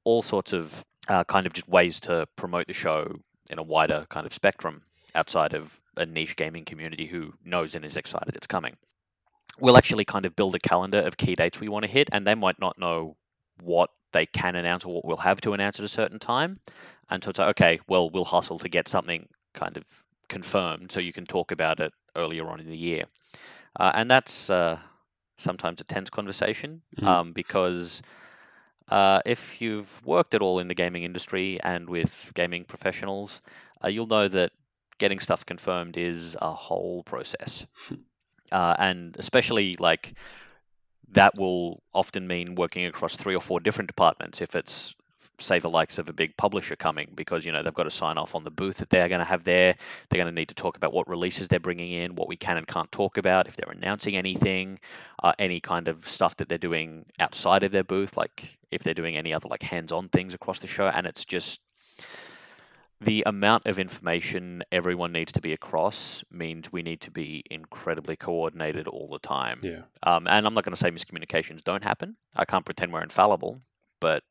all 0.04 0.22
sorts 0.22 0.52
of 0.52 0.84
uh, 1.08 1.24
kind 1.24 1.46
of 1.46 1.52
just 1.52 1.68
ways 1.68 2.00
to 2.00 2.26
promote 2.36 2.66
the 2.66 2.74
show 2.74 3.16
in 3.50 3.58
a 3.58 3.62
wider 3.62 4.06
kind 4.10 4.26
of 4.26 4.32
spectrum 4.32 4.82
outside 5.14 5.54
of 5.54 5.80
a 5.96 6.04
niche 6.06 6.36
gaming 6.36 6.64
community 6.64 7.06
who 7.06 7.32
knows 7.44 7.74
and 7.74 7.84
is 7.84 7.96
excited 7.96 8.36
it's 8.36 8.46
coming. 8.46 8.76
We'll 9.58 9.76
actually 9.76 10.04
kind 10.04 10.26
of 10.26 10.36
build 10.36 10.54
a 10.54 10.60
calendar 10.60 10.98
of 10.98 11.16
key 11.16 11.34
dates 11.34 11.58
we 11.58 11.68
want 11.68 11.84
to 11.84 11.90
hit, 11.90 12.08
and 12.12 12.26
they 12.26 12.34
might 12.34 12.60
not 12.60 12.78
know 12.78 13.16
what 13.62 13.90
they 14.12 14.26
can 14.26 14.54
announce 14.54 14.84
or 14.84 14.94
what 14.94 15.04
we'll 15.04 15.16
have 15.16 15.40
to 15.40 15.52
announce 15.52 15.78
at 15.78 15.84
a 15.84 15.88
certain 15.88 16.18
time. 16.18 16.60
And 17.10 17.22
so 17.24 17.30
it's 17.30 17.38
like, 17.38 17.48
okay, 17.50 17.80
well, 17.88 18.10
we'll 18.10 18.24
hustle 18.24 18.58
to 18.60 18.68
get 18.68 18.88
something 18.88 19.28
kind 19.54 19.76
of 19.76 19.84
confirmed 20.28 20.92
so 20.92 21.00
you 21.00 21.12
can 21.12 21.26
talk 21.26 21.52
about 21.52 21.80
it 21.80 21.92
earlier 22.16 22.48
on 22.48 22.60
in 22.60 22.68
the 22.68 22.76
year. 22.76 23.04
Uh, 23.78 23.92
and 23.94 24.10
that's 24.10 24.50
uh, 24.50 24.78
sometimes 25.38 25.80
a 25.80 25.84
tense 25.84 26.10
conversation 26.10 26.82
Mhm. 26.96 27.06
um, 27.08 27.32
because 27.32 28.02
uh, 28.90 29.20
if 29.26 29.60
you've 29.60 30.04
worked 30.06 30.34
at 30.34 30.42
all 30.42 30.58
in 30.60 30.68
the 30.68 30.74
gaming 30.74 31.04
industry 31.04 31.60
and 31.62 31.88
with 31.88 32.32
gaming 32.34 32.64
professionals, 32.64 33.40
uh, 33.84 33.88
you'll 33.88 34.06
know 34.06 34.28
that 34.28 34.52
getting 34.98 35.20
stuff 35.20 35.46
confirmed 35.46 35.96
is 35.96 36.36
a 36.40 36.52
whole 36.52 37.02
process. 37.04 37.66
uh, 38.52 38.74
and 38.78 39.16
especially 39.18 39.76
like 39.78 40.14
that 41.12 41.36
will 41.36 41.82
often 41.94 42.26
mean 42.26 42.54
working 42.54 42.86
across 42.86 43.16
three 43.16 43.34
or 43.34 43.40
four 43.40 43.60
different 43.60 43.88
departments 43.88 44.40
if 44.40 44.54
it's 44.54 44.94
say 45.40 45.58
the 45.58 45.70
likes 45.70 45.98
of 45.98 46.08
a 46.08 46.12
big 46.12 46.36
publisher 46.36 46.76
coming 46.76 47.08
because 47.14 47.44
you 47.44 47.52
know 47.52 47.62
they've 47.62 47.74
got 47.74 47.84
to 47.84 47.90
sign 47.90 48.18
off 48.18 48.34
on 48.34 48.44
the 48.44 48.50
booth 48.50 48.78
that 48.78 48.90
they're 48.90 49.08
going 49.08 49.20
to 49.20 49.24
have 49.24 49.44
there 49.44 49.76
they're 50.08 50.22
going 50.22 50.32
to 50.34 50.40
need 50.40 50.48
to 50.48 50.54
talk 50.54 50.76
about 50.76 50.92
what 50.92 51.08
releases 51.08 51.48
they're 51.48 51.60
bringing 51.60 51.92
in 51.92 52.14
what 52.14 52.28
we 52.28 52.36
can 52.36 52.56
and 52.56 52.66
can't 52.66 52.90
talk 52.90 53.16
about 53.18 53.46
if 53.46 53.56
they're 53.56 53.72
announcing 53.72 54.16
anything 54.16 54.78
uh, 55.22 55.32
any 55.38 55.60
kind 55.60 55.88
of 55.88 56.08
stuff 56.08 56.36
that 56.36 56.48
they're 56.48 56.58
doing 56.58 57.04
outside 57.18 57.62
of 57.62 57.72
their 57.72 57.84
booth 57.84 58.16
like 58.16 58.58
if 58.70 58.82
they're 58.82 58.94
doing 58.94 59.16
any 59.16 59.32
other 59.32 59.48
like 59.48 59.62
hands-on 59.62 60.08
things 60.08 60.34
across 60.34 60.58
the 60.58 60.66
show 60.66 60.86
and 60.88 61.06
it's 61.06 61.24
just 61.24 61.60
the 63.00 63.22
amount 63.26 63.66
of 63.66 63.78
information 63.78 64.64
everyone 64.72 65.12
needs 65.12 65.32
to 65.32 65.40
be 65.40 65.52
across 65.52 66.24
means 66.32 66.72
we 66.72 66.82
need 66.82 67.00
to 67.02 67.12
be 67.12 67.44
incredibly 67.48 68.16
coordinated 68.16 68.88
all 68.88 69.08
the 69.08 69.20
time 69.20 69.60
Yeah. 69.62 69.82
um, 70.02 70.26
and 70.26 70.44
I'm 70.46 70.54
not 70.54 70.64
going 70.64 70.74
to 70.74 70.76
say 70.80 70.90
miscommunications 70.90 71.62
don't 71.62 71.84
happen. 71.84 72.16
I 72.34 72.44
can't 72.44 72.64
pretend 72.64 72.92
we're 72.92 73.02
infallible, 73.02 73.60
but 74.00 74.24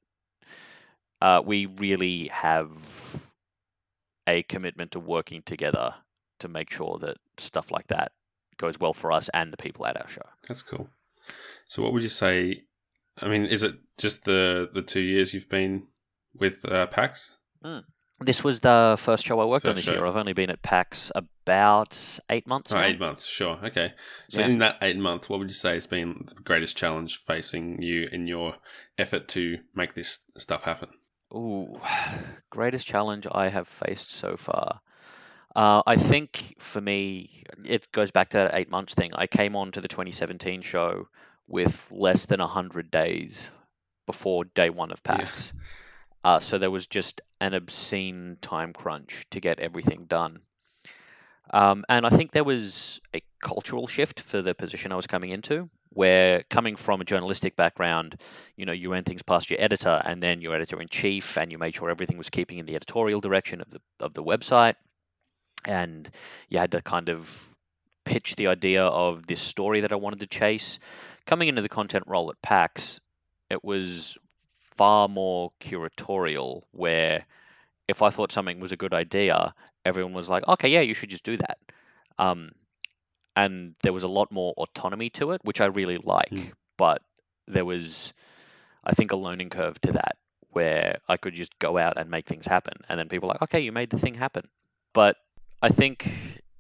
uh, 1.21 1.41
we 1.45 1.65
really 1.65 2.27
have 2.29 2.69
a 4.27 4.43
commitment 4.43 4.91
to 4.91 4.99
working 4.99 5.41
together 5.43 5.93
to 6.39 6.47
make 6.47 6.69
sure 6.71 6.97
that 6.99 7.17
stuff 7.37 7.71
like 7.71 7.87
that 7.87 8.11
goes 8.57 8.79
well 8.79 8.93
for 8.93 9.11
us 9.11 9.29
and 9.33 9.51
the 9.53 9.57
people 9.57 9.85
at 9.85 9.99
our 9.99 10.07
show. 10.07 10.21
That's 10.47 10.61
cool. 10.61 10.89
So, 11.65 11.81
what 11.83 11.93
would 11.93 12.03
you 12.03 12.09
say? 12.09 12.63
I 13.21 13.27
mean, 13.27 13.45
is 13.45 13.63
it 13.63 13.75
just 13.97 14.25
the 14.25 14.69
the 14.73 14.81
two 14.81 15.01
years 15.01 15.33
you've 15.33 15.49
been 15.49 15.87
with 16.35 16.63
uh, 16.69 16.87
PAX? 16.87 17.35
This 18.19 18.43
was 18.43 18.61
the 18.61 18.95
first 18.97 19.25
show 19.25 19.39
I 19.39 19.45
worked 19.45 19.67
on 19.67 19.75
this 19.75 19.83
show. 19.83 19.91
year. 19.91 20.05
I've 20.05 20.15
only 20.15 20.33
been 20.33 20.49
at 20.49 20.63
PAX 20.63 21.11
about 21.15 22.19
eight 22.31 22.47
months 22.47 22.71
Oh, 22.71 22.77
now. 22.77 22.83
eight 22.85 22.99
months, 22.99 23.25
sure. 23.25 23.59
Okay. 23.63 23.93
So, 24.29 24.39
Yeah. 24.39 24.47
in 24.47 24.57
that 24.59 24.77
eight 24.81 24.97
months, 24.97 25.29
what 25.29 25.37
would 25.39 25.49
you 25.49 25.53
say 25.55 25.73
has 25.75 25.85
been 25.85 26.25
the 26.35 26.41
greatest 26.41 26.75
challenge 26.77 27.17
facing 27.17 27.81
you 27.83 28.07
in 28.11 28.25
your 28.25 28.55
effort 28.97 29.27
to 29.29 29.59
make 29.75 29.93
this 29.93 30.19
stuff 30.35 30.63
happen? 30.63 30.89
Ooh, 31.33 31.79
greatest 32.49 32.87
challenge 32.87 33.27
I 33.31 33.49
have 33.49 33.67
faced 33.67 34.11
so 34.11 34.37
far. 34.37 34.81
Uh, 35.55 35.81
I 35.87 35.95
think 35.95 36.55
for 36.59 36.79
me, 36.79 37.43
it 37.63 37.91
goes 37.91 38.11
back 38.11 38.29
to 38.29 38.37
that 38.37 38.53
eight 38.53 38.69
months 38.69 38.93
thing. 38.93 39.13
I 39.13 39.27
came 39.27 39.55
on 39.55 39.71
to 39.71 39.81
the 39.81 39.87
2017 39.87 40.61
show 40.61 41.07
with 41.47 41.87
less 41.91 42.25
than 42.25 42.39
100 42.39 42.91
days 42.91 43.49
before 44.05 44.45
day 44.45 44.69
one 44.69 44.91
of 44.91 45.01
Yeah. 45.09 45.17
PAX. 45.17 45.53
Uh, 46.23 46.39
so 46.39 46.57
there 46.57 46.71
was 46.71 46.87
just 46.87 47.21
an 47.41 47.53
obscene 47.53 48.37
time 48.41 48.73
crunch 48.73 49.25
to 49.31 49.39
get 49.39 49.59
everything 49.59 50.05
done. 50.05 50.39
Um, 51.51 51.85
and 51.87 52.05
I 52.05 52.09
think 52.09 52.31
there 52.31 52.43
was 52.43 52.99
a 53.15 53.21
cultural 53.41 53.87
shift 53.87 54.19
for 54.19 54.41
the 54.41 54.53
position 54.53 54.91
I 54.91 54.95
was 54.95 55.07
coming 55.07 55.31
into, 55.31 55.69
where 55.89 56.43
coming 56.49 56.75
from 56.75 57.01
a 57.01 57.05
journalistic 57.05 57.55
background, 57.55 58.19
you 58.55 58.65
know, 58.65 58.71
you 58.71 58.91
ran 58.91 59.03
things 59.03 59.23
past 59.23 59.49
your 59.49 59.61
editor 59.61 60.01
and 60.05 60.21
then 60.21 60.41
your 60.41 60.55
editor 60.55 60.81
in 60.81 60.87
chief, 60.87 61.37
and 61.37 61.51
you 61.51 61.57
made 61.57 61.75
sure 61.75 61.89
everything 61.89 62.17
was 62.17 62.29
keeping 62.29 62.57
in 62.57 62.65
the 62.65 62.75
editorial 62.75 63.21
direction 63.21 63.61
of 63.61 63.69
the 63.69 63.79
of 63.99 64.13
the 64.13 64.23
website, 64.23 64.75
and 65.65 66.09
you 66.49 66.59
had 66.59 66.71
to 66.71 66.81
kind 66.81 67.09
of 67.09 67.49
pitch 68.05 68.35
the 68.35 68.47
idea 68.47 68.83
of 68.83 69.27
this 69.27 69.41
story 69.41 69.81
that 69.81 69.91
I 69.91 69.95
wanted 69.95 70.19
to 70.21 70.27
chase. 70.27 70.79
Coming 71.25 71.49
into 71.49 71.61
the 71.61 71.69
content 71.69 72.05
role 72.07 72.29
at 72.29 72.41
PAX, 72.41 73.01
it 73.49 73.63
was 73.63 74.17
far 74.77 75.09
more 75.09 75.51
curatorial, 75.59 76.61
where 76.71 77.25
if 77.87 78.01
I 78.01 78.09
thought 78.09 78.31
something 78.31 78.59
was 78.59 78.71
a 78.71 78.77
good 78.77 78.93
idea, 78.93 79.53
everyone 79.83 80.13
was 80.13 80.29
like, 80.29 80.47
okay, 80.47 80.69
yeah, 80.69 80.81
you 80.81 80.93
should 80.93 81.09
just 81.09 81.23
do 81.23 81.37
that. 81.37 81.57
Um, 82.19 82.51
and 83.37 83.75
there 83.83 83.93
was 83.93 84.01
a 84.01 84.07
lot 84.07 84.31
more 84.31 84.51
autonomy 84.57 85.11
to 85.11 85.31
it, 85.31 85.41
which 85.43 85.61
I 85.61 85.67
really 85.67 85.99
like. 85.99 86.31
Mm. 86.31 86.51
But 86.75 87.03
there 87.47 87.65
was, 87.65 88.11
I 88.83 88.93
think, 88.93 89.11
a 89.11 89.15
learning 89.15 89.51
curve 89.51 89.79
to 89.81 89.91
that 89.91 90.17
where 90.49 90.97
I 91.07 91.17
could 91.17 91.35
just 91.35 91.57
go 91.59 91.77
out 91.77 91.99
and 91.99 92.09
make 92.09 92.25
things 92.25 92.47
happen. 92.47 92.73
And 92.89 92.99
then 92.99 93.09
people 93.09 93.27
were 93.27 93.35
like, 93.35 93.43
okay, 93.43 93.59
you 93.59 93.71
made 93.71 93.91
the 93.91 93.99
thing 93.99 94.15
happen. 94.15 94.47
But 94.91 95.17
I 95.61 95.69
think 95.69 96.09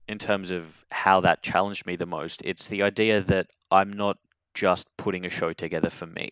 in 0.07 0.19
terms 0.19 0.51
of 0.51 0.67
how 0.91 1.21
that 1.21 1.41
challenged 1.41 1.87
me 1.87 1.95
the 1.95 2.05
most, 2.05 2.43
it's 2.45 2.67
the 2.67 2.83
idea 2.83 3.21
that 3.21 3.47
I'm 3.71 3.91
not 3.91 4.19
just 4.53 4.85
putting 4.97 5.25
a 5.25 5.31
show 5.31 5.53
together 5.53 5.89
for 5.89 6.05
me. 6.05 6.29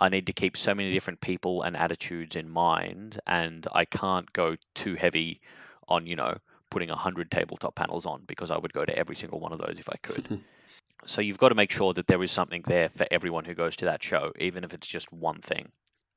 I 0.00 0.08
need 0.08 0.28
to 0.28 0.32
keep 0.32 0.56
so 0.56 0.74
many 0.74 0.94
different 0.94 1.20
people 1.20 1.62
and 1.62 1.76
attitudes 1.76 2.34
in 2.34 2.48
mind, 2.48 3.20
and 3.26 3.66
I 3.70 3.84
can't 3.84 4.32
go 4.32 4.56
too 4.74 4.94
heavy 4.94 5.42
on, 5.86 6.06
you 6.06 6.16
know, 6.16 6.38
putting 6.70 6.88
100 6.88 7.30
tabletop 7.30 7.74
panels 7.74 8.06
on 8.06 8.22
because 8.26 8.50
I 8.50 8.58
would 8.58 8.72
go 8.72 8.84
to 8.84 8.96
every 8.96 9.16
single 9.16 9.40
one 9.40 9.52
of 9.52 9.58
those 9.58 9.78
if 9.78 9.88
I 9.88 9.96
could. 10.02 10.40
so 11.06 11.20
you've 11.20 11.38
got 11.38 11.50
to 11.50 11.54
make 11.54 11.70
sure 11.70 11.92
that 11.94 12.06
there 12.06 12.22
is 12.22 12.30
something 12.30 12.62
there 12.66 12.90
for 12.90 13.06
everyone 13.10 13.44
who 13.44 13.54
goes 13.54 13.76
to 13.76 13.86
that 13.86 14.02
show, 14.02 14.32
even 14.38 14.64
if 14.64 14.74
it's 14.74 14.86
just 14.86 15.12
one 15.12 15.40
thing. 15.40 15.70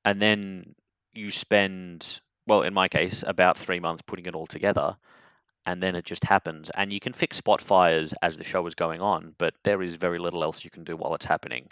And 0.05 0.21
then 0.21 0.75
you 1.13 1.31
spend, 1.31 2.21
well, 2.47 2.61
in 2.61 2.73
my 2.73 2.87
case, 2.87 3.23
about 3.25 3.57
three 3.57 3.79
months 3.79 4.01
putting 4.01 4.25
it 4.25 4.35
all 4.35 4.47
together, 4.47 4.95
and 5.65 5.83
then 5.83 5.95
it 5.95 6.05
just 6.05 6.23
happens. 6.23 6.71
And 6.75 6.91
you 6.91 6.99
can 6.99 7.13
fix 7.13 7.37
spot 7.37 7.61
fires 7.61 8.13
as 8.21 8.37
the 8.37 8.43
show 8.43 8.65
is 8.65 8.75
going 8.75 9.01
on, 9.01 9.35
but 9.37 9.53
there 9.63 9.81
is 9.81 9.95
very 9.95 10.19
little 10.19 10.43
else 10.43 10.63
you 10.63 10.71
can 10.71 10.83
do 10.83 10.95
while 10.95 11.15
it's 11.15 11.25
happening. 11.25 11.69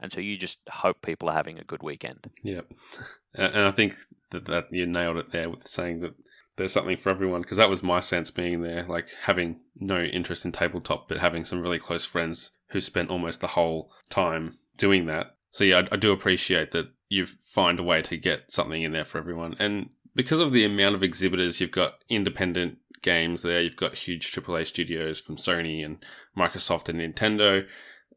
And 0.00 0.12
so 0.12 0.20
you 0.20 0.36
just 0.36 0.58
hope 0.68 1.00
people 1.02 1.28
are 1.28 1.34
having 1.34 1.58
a 1.58 1.64
good 1.64 1.82
weekend. 1.82 2.30
Yeah, 2.42 2.62
and 3.34 3.64
I 3.64 3.70
think 3.70 3.96
that, 4.30 4.44
that 4.46 4.72
you 4.72 4.86
nailed 4.86 5.16
it 5.16 5.30
there 5.30 5.50
with 5.50 5.66
saying 5.66 6.00
that 6.00 6.14
there's 6.56 6.72
something 6.72 6.96
for 6.96 7.10
everyone 7.10 7.42
because 7.42 7.56
that 7.56 7.70
was 7.70 7.82
my 7.82 8.00
sense 8.00 8.30
being 8.30 8.62
there, 8.62 8.84
like 8.84 9.08
having 9.22 9.60
no 9.78 10.02
interest 10.02 10.44
in 10.44 10.52
tabletop, 10.52 11.08
but 11.08 11.18
having 11.18 11.44
some 11.44 11.60
really 11.60 11.78
close 11.78 12.04
friends 12.04 12.52
who 12.68 12.80
spent 12.80 13.10
almost 13.10 13.40
the 13.40 13.48
whole 13.48 13.90
time 14.08 14.58
doing 14.76 15.06
that. 15.06 15.34
So 15.50 15.64
yeah, 15.64 15.82
I, 15.90 15.94
I 15.94 15.96
do 15.96 16.12
appreciate 16.12 16.70
that 16.72 16.90
you 17.08 17.26
find 17.26 17.78
a 17.78 17.84
way 17.84 18.02
to 18.02 18.16
get 18.16 18.52
something 18.52 18.82
in 18.82 18.92
there 18.92 19.04
for 19.04 19.18
everyone, 19.18 19.54
and 19.58 19.90
because 20.14 20.40
of 20.40 20.52
the 20.52 20.64
amount 20.64 20.94
of 20.94 21.02
exhibitors, 21.02 21.60
you've 21.60 21.72
got 21.72 21.94
independent 22.08 22.78
games 23.02 23.42
there. 23.42 23.60
You've 23.60 23.76
got 23.76 23.94
huge 23.94 24.32
AAA 24.32 24.66
studios 24.66 25.20
from 25.20 25.36
Sony 25.36 25.84
and 25.84 25.98
Microsoft 26.36 26.88
and 26.88 26.98
Nintendo, 26.98 27.66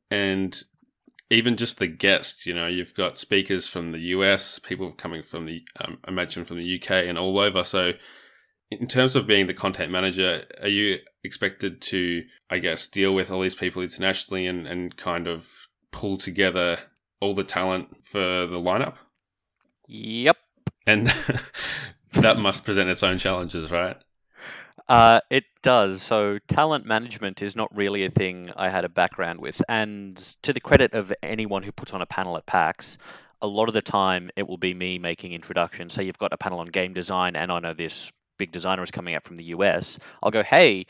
and 0.09 0.63
even 1.29 1.57
just 1.57 1.77
the 1.77 1.87
guests. 1.87 2.47
You 2.47 2.55
know, 2.55 2.67
you've 2.67 2.95
got 2.95 3.17
speakers 3.17 3.67
from 3.67 3.91
the 3.91 3.99
US, 3.99 4.57
people 4.57 4.91
coming 4.91 5.21
from 5.21 5.45
the, 5.45 5.63
um, 5.79 5.99
I 6.05 6.09
imagine 6.09 6.45
from 6.45 6.61
the 6.61 6.81
UK 6.81 6.91
and 6.91 7.17
all 7.17 7.37
over. 7.39 7.63
So, 7.63 7.93
in 8.69 8.87
terms 8.87 9.15
of 9.15 9.27
being 9.27 9.45
the 9.45 9.53
content 9.53 9.91
manager, 9.91 10.43
are 10.61 10.67
you 10.67 10.99
expected 11.23 11.81
to, 11.81 12.23
I 12.49 12.59
guess, 12.59 12.87
deal 12.87 13.13
with 13.13 13.31
all 13.31 13.41
these 13.41 13.55
people 13.55 13.81
internationally 13.81 14.45
and, 14.45 14.67
and 14.67 14.95
kind 14.97 15.27
of 15.27 15.67
pull 15.91 16.17
together 16.17 16.79
all 17.21 17.33
the 17.33 17.43
talent 17.43 18.05
for 18.05 18.45
the 18.45 18.57
lineup? 18.57 18.95
Yep. 19.87 20.37
And 20.85 21.07
that 22.13 22.37
must 22.37 22.65
present 22.65 22.89
its 22.89 23.03
own 23.03 23.17
challenges, 23.17 23.71
right? 23.71 23.97
Uh, 24.89 25.19
it 25.29 25.43
does. 25.61 26.01
So, 26.01 26.39
talent 26.47 26.85
management 26.85 27.41
is 27.41 27.55
not 27.55 27.75
really 27.75 28.05
a 28.05 28.09
thing 28.09 28.51
I 28.55 28.69
had 28.69 28.85
a 28.85 28.89
background 28.89 29.41
with. 29.41 29.61
And 29.67 30.15
to 30.43 30.53
the 30.53 30.61
credit 30.61 30.93
of 30.93 31.11
anyone 31.21 31.63
who 31.63 31.73
puts 31.73 31.93
on 31.93 32.01
a 32.01 32.05
panel 32.05 32.37
at 32.37 32.45
PAX, 32.45 32.97
a 33.41 33.47
lot 33.47 33.67
of 33.67 33.73
the 33.73 33.81
time 33.81 34.29
it 34.35 34.47
will 34.47 34.57
be 34.57 34.73
me 34.73 34.97
making 34.97 35.33
introductions. 35.33 35.93
Say 35.93 36.03
you've 36.03 36.17
got 36.17 36.33
a 36.33 36.37
panel 36.37 36.59
on 36.59 36.67
game 36.67 36.93
design, 36.93 37.35
and 37.35 37.51
I 37.51 37.59
know 37.59 37.73
this 37.73 38.11
big 38.37 38.51
designer 38.51 38.83
is 38.83 38.91
coming 38.91 39.15
out 39.15 39.23
from 39.23 39.35
the 39.35 39.45
US. 39.45 39.99
I'll 40.21 40.31
go, 40.31 40.43
hey, 40.43 40.85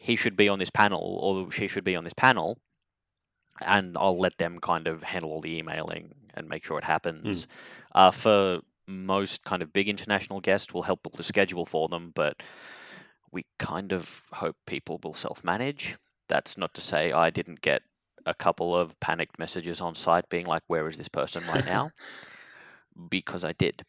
he 0.00 0.16
should 0.16 0.36
be 0.36 0.48
on 0.48 0.58
this 0.58 0.70
panel, 0.70 1.18
or 1.22 1.50
she 1.50 1.68
should 1.68 1.84
be 1.84 1.96
on 1.96 2.04
this 2.04 2.14
panel. 2.14 2.58
And 3.60 3.96
I'll 3.98 4.18
let 4.18 4.38
them 4.38 4.60
kind 4.60 4.86
of 4.86 5.02
handle 5.02 5.32
all 5.32 5.40
the 5.40 5.58
emailing 5.58 6.14
and 6.34 6.48
make 6.48 6.64
sure 6.64 6.78
it 6.78 6.84
happens. 6.84 7.46
Mm. 7.46 7.48
Uh, 7.92 8.10
for 8.12 8.60
most 8.86 9.44
kind 9.44 9.62
of 9.62 9.72
big 9.72 9.88
international 9.88 10.40
guests, 10.40 10.72
we'll 10.72 10.84
help 10.84 11.02
build 11.02 11.18
a 11.18 11.24
schedule 11.24 11.66
for 11.66 11.88
them, 11.88 12.12
but 12.14 12.36
we 13.32 13.44
kind 13.58 13.92
of 13.92 14.22
hope 14.32 14.56
people 14.66 15.00
will 15.02 15.14
self 15.14 15.44
manage. 15.44 15.96
That's 16.28 16.56
not 16.56 16.74
to 16.74 16.80
say 16.80 17.12
I 17.12 17.30
didn't 17.30 17.60
get 17.60 17.82
a 18.26 18.34
couple 18.34 18.76
of 18.76 18.98
panicked 19.00 19.38
messages 19.38 19.80
on 19.80 19.94
site 19.94 20.28
being 20.28 20.46
like, 20.46 20.62
where 20.66 20.88
is 20.88 20.96
this 20.96 21.08
person 21.08 21.44
right 21.46 21.64
now? 21.64 21.90
because 23.10 23.44
I 23.44 23.52
did. 23.52 23.84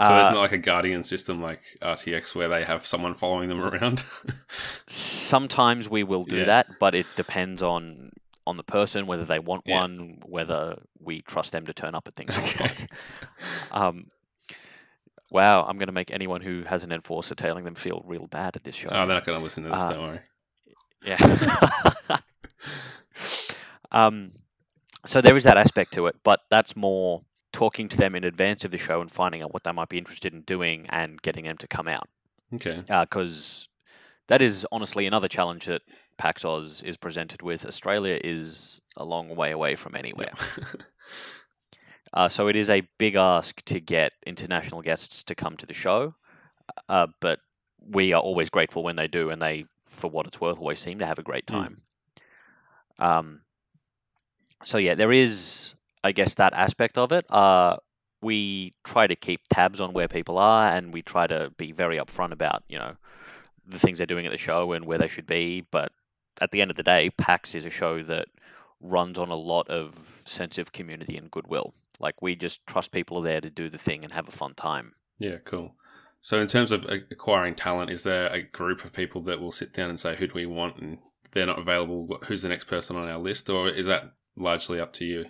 So 0.00 0.08
there's 0.08 0.28
Uh, 0.28 0.32
not 0.34 0.40
like 0.40 0.52
a 0.52 0.58
guardian 0.58 1.02
system 1.02 1.42
like 1.42 1.60
RTX 1.82 2.34
where 2.34 2.48
they 2.48 2.62
have 2.64 2.86
someone 2.86 3.14
following 3.14 3.48
them 3.48 3.60
around. 3.68 4.04
sometimes 4.86 5.88
we 5.88 6.04
will 6.04 6.24
do 6.24 6.36
Yeah. 6.38 6.44
that, 6.44 6.78
but 6.78 6.94
it 6.94 7.06
depends 7.16 7.62
on 7.62 8.10
on 8.46 8.56
the 8.56 8.62
person 8.62 9.06
whether 9.06 9.26
they 9.26 9.38
want 9.38 9.64
Yeah. 9.66 9.80
one, 9.82 10.20
whether 10.24 10.78
we 11.00 11.20
trust 11.20 11.52
them 11.52 11.66
to 11.66 11.74
turn 11.74 11.94
up 11.94 12.08
at 12.08 12.14
things 12.14 12.34
or 12.38 12.40
okay. 12.40 12.64
not. 13.72 13.88
Um, 13.88 14.06
wow, 15.30 15.64
I'm 15.64 15.76
going 15.76 15.88
to 15.88 15.92
make 15.92 16.10
anyone 16.10 16.40
who 16.40 16.62
has 16.64 16.82
an 16.82 16.90
enforcer 16.90 17.34
tailing 17.34 17.64
them 17.64 17.74
feel 17.74 18.02
real 18.06 18.26
bad 18.26 18.56
at 18.56 18.64
this 18.64 18.74
show. 18.74 18.88
Oh, 18.90 19.06
they're 19.06 19.16
not 19.16 19.26
going 19.26 19.36
to 19.36 19.44
listen 19.44 19.64
to 19.64 19.68
this. 19.68 19.82
Uh, 19.82 19.90
don't 19.92 20.00
worry. 20.02 20.20
Yeah. 21.04 21.92
um, 23.92 24.32
so 25.06 25.20
there 25.20 25.36
is 25.36 25.44
that 25.44 25.58
aspect 25.58 25.92
to 25.94 26.06
it, 26.06 26.16
but 26.22 26.40
that's 26.50 26.74
more 26.76 27.22
talking 27.58 27.88
to 27.88 27.96
them 27.96 28.14
in 28.14 28.22
advance 28.22 28.64
of 28.64 28.70
the 28.70 28.78
show 28.78 29.00
and 29.00 29.10
finding 29.10 29.42
out 29.42 29.52
what 29.52 29.64
they 29.64 29.72
might 29.72 29.88
be 29.88 29.98
interested 29.98 30.32
in 30.32 30.42
doing 30.42 30.86
and 30.90 31.20
getting 31.20 31.44
them 31.44 31.56
to 31.58 31.66
come 31.66 31.88
out. 31.88 32.08
Okay. 32.54 32.84
Because 32.88 33.68
that 34.28 34.40
is 34.42 34.64
honestly 34.70 35.06
another 35.06 35.26
challenge 35.26 35.64
that 35.66 35.82
PAX 36.18 36.44
Oz 36.44 36.82
is 36.82 36.96
presented 36.96 37.42
with. 37.42 37.66
Australia 37.66 38.16
is 38.22 38.80
a 38.96 39.04
long 39.04 39.34
way 39.34 39.50
away 39.50 39.74
from 39.74 39.96
anywhere. 39.96 40.32
Uh, 42.14 42.26
so 42.26 42.48
it 42.48 42.56
is 42.56 42.70
a 42.70 42.80
big 42.96 43.16
ask 43.16 43.60
to 43.66 43.80
get 43.80 44.12
international 44.24 44.80
guests 44.80 45.24
to 45.24 45.34
come 45.34 45.54
to 45.58 45.66
the 45.66 45.74
show, 45.74 46.14
uh, 46.88 47.06
but 47.20 47.38
we 47.86 48.14
are 48.14 48.22
always 48.22 48.48
grateful 48.48 48.82
when 48.82 48.96
they 48.96 49.06
do, 49.08 49.28
and 49.28 49.42
they, 49.42 49.66
for 49.90 50.08
what 50.10 50.26
it's 50.26 50.40
worth, 50.40 50.58
always 50.58 50.80
seem 50.80 51.00
to 51.00 51.06
have 51.06 51.18
a 51.18 51.22
great 51.22 51.44
Mm. 51.44 51.52
time. 51.52 51.82
Um, 52.98 53.40
so 54.64 54.78
yeah, 54.78 54.94
there 54.94 55.12
is, 55.12 55.74
I 56.04 56.12
guess, 56.12 56.34
that 56.34 56.54
aspect 56.54 56.98
of 56.98 57.12
it. 57.12 57.26
Uh, 57.28 57.76
we 58.20 58.74
try 58.84 59.06
to 59.06 59.16
keep 59.16 59.42
tabs 59.48 59.80
on 59.80 59.92
where 59.92 60.08
people 60.08 60.38
are, 60.38 60.72
and 60.72 60.92
we 60.92 61.02
try 61.02 61.26
to 61.26 61.50
be 61.56 61.72
very 61.72 61.98
upfront 61.98 62.32
about, 62.32 62.64
you 62.68 62.78
know, 62.78 62.94
the 63.66 63.78
things 63.78 63.98
they're 63.98 64.06
doing 64.06 64.26
at 64.26 64.32
the 64.32 64.38
show 64.38 64.72
and 64.72 64.84
where 64.84 64.98
they 64.98 65.08
should 65.08 65.26
be. 65.26 65.66
But 65.70 65.92
at 66.40 66.50
the 66.50 66.62
end 66.62 66.70
of 66.70 66.76
the 66.76 66.82
day, 66.82 67.10
PAX 67.10 67.54
is 67.54 67.64
a 67.64 67.70
show 67.70 68.02
that 68.02 68.28
runs 68.80 69.18
on 69.18 69.30
a 69.30 69.36
lot 69.36 69.68
of 69.68 70.22
sense 70.24 70.58
of 70.58 70.72
community 70.72 71.16
and 71.16 71.30
goodwill. 71.30 71.74
Like 72.00 72.22
we 72.22 72.36
just 72.36 72.64
trust 72.66 72.92
people 72.92 73.18
are 73.18 73.24
there 73.24 73.40
to 73.40 73.50
do 73.50 73.68
the 73.68 73.78
thing 73.78 74.04
and 74.04 74.12
have 74.12 74.28
a 74.28 74.32
fun 74.32 74.54
time. 74.54 74.94
yeah, 75.18 75.38
cool. 75.44 75.74
So 76.20 76.40
in 76.40 76.48
terms 76.48 76.72
of 76.72 76.84
acquiring 76.84 77.54
talent, 77.54 77.90
is 77.90 78.02
there 78.02 78.26
a 78.26 78.42
group 78.42 78.84
of 78.84 78.92
people 78.92 79.22
that 79.22 79.40
will 79.40 79.52
sit 79.52 79.72
down 79.72 79.88
and 79.88 79.98
say, 79.98 80.16
who 80.16 80.26
do 80.26 80.34
we 80.34 80.46
want? 80.46 80.78
And 80.78 80.98
they're 81.32 81.46
not 81.46 81.58
available, 81.58 82.18
who's 82.26 82.42
the 82.42 82.48
next 82.48 82.64
person 82.64 82.96
on 82.96 83.08
our 83.08 83.18
list? 83.18 83.48
Or 83.48 83.68
is 83.68 83.86
that 83.86 84.12
largely 84.36 84.80
up 84.80 84.92
to 84.94 85.04
you? 85.04 85.26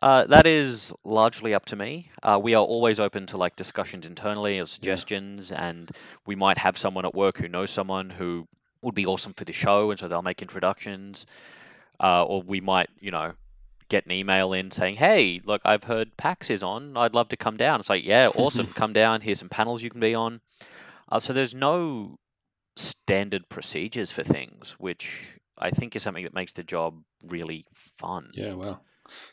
Uh, 0.00 0.24
that 0.26 0.46
is 0.46 0.92
largely 1.04 1.54
up 1.54 1.66
to 1.66 1.76
me. 1.76 2.10
Uh, 2.22 2.38
we 2.40 2.54
are 2.54 2.62
always 2.62 3.00
open 3.00 3.26
to 3.26 3.36
like 3.36 3.56
discussions 3.56 4.06
internally 4.06 4.60
or 4.60 4.66
suggestions, 4.66 5.50
and 5.50 5.90
we 6.26 6.36
might 6.36 6.58
have 6.58 6.78
someone 6.78 7.04
at 7.04 7.14
work 7.14 7.36
who 7.36 7.48
knows 7.48 7.70
someone 7.70 8.08
who 8.08 8.46
would 8.82 8.94
be 8.94 9.06
awesome 9.06 9.34
for 9.34 9.44
the 9.44 9.52
show, 9.52 9.90
and 9.90 9.98
so 9.98 10.06
they'll 10.06 10.22
make 10.22 10.40
introductions. 10.40 11.26
Uh, 12.00 12.24
or 12.24 12.42
we 12.42 12.60
might, 12.60 12.88
you 13.00 13.10
know, 13.10 13.32
get 13.88 14.06
an 14.06 14.12
email 14.12 14.52
in 14.52 14.70
saying, 14.70 14.94
"Hey, 14.94 15.40
look, 15.44 15.62
I've 15.64 15.82
heard 15.82 16.16
PAX 16.16 16.50
is 16.50 16.62
on. 16.62 16.96
I'd 16.96 17.14
love 17.14 17.30
to 17.30 17.36
come 17.36 17.56
down." 17.56 17.80
It's 17.80 17.90
like, 17.90 18.04
"Yeah, 18.04 18.28
awesome, 18.36 18.68
come 18.68 18.92
down. 18.92 19.20
Here's 19.20 19.40
some 19.40 19.48
panels 19.48 19.82
you 19.82 19.90
can 19.90 20.00
be 20.00 20.14
on." 20.14 20.40
Uh, 21.10 21.18
so 21.18 21.32
there's 21.32 21.54
no 21.54 22.18
standard 22.76 23.48
procedures 23.48 24.12
for 24.12 24.22
things, 24.22 24.76
which 24.78 25.34
I 25.56 25.70
think 25.70 25.96
is 25.96 26.02
something 26.04 26.22
that 26.22 26.34
makes 26.34 26.52
the 26.52 26.62
job 26.62 27.02
really 27.26 27.66
fun. 27.96 28.30
Yeah, 28.34 28.52
wow. 28.52 28.80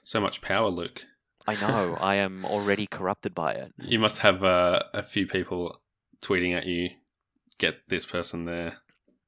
So 0.03 0.19
much 0.19 0.41
power, 0.41 0.69
Luke. 0.69 1.05
I 1.47 1.55
know. 1.55 1.97
I 2.01 2.15
am 2.15 2.45
already 2.45 2.87
corrupted 2.87 3.33
by 3.35 3.53
it. 3.53 3.73
You 3.79 3.99
must 3.99 4.19
have 4.19 4.43
uh, 4.43 4.83
a 4.93 5.03
few 5.03 5.27
people 5.27 5.79
tweeting 6.21 6.55
at 6.55 6.65
you, 6.65 6.89
get 7.57 7.77
this 7.87 8.05
person 8.05 8.45
there. 8.45 8.77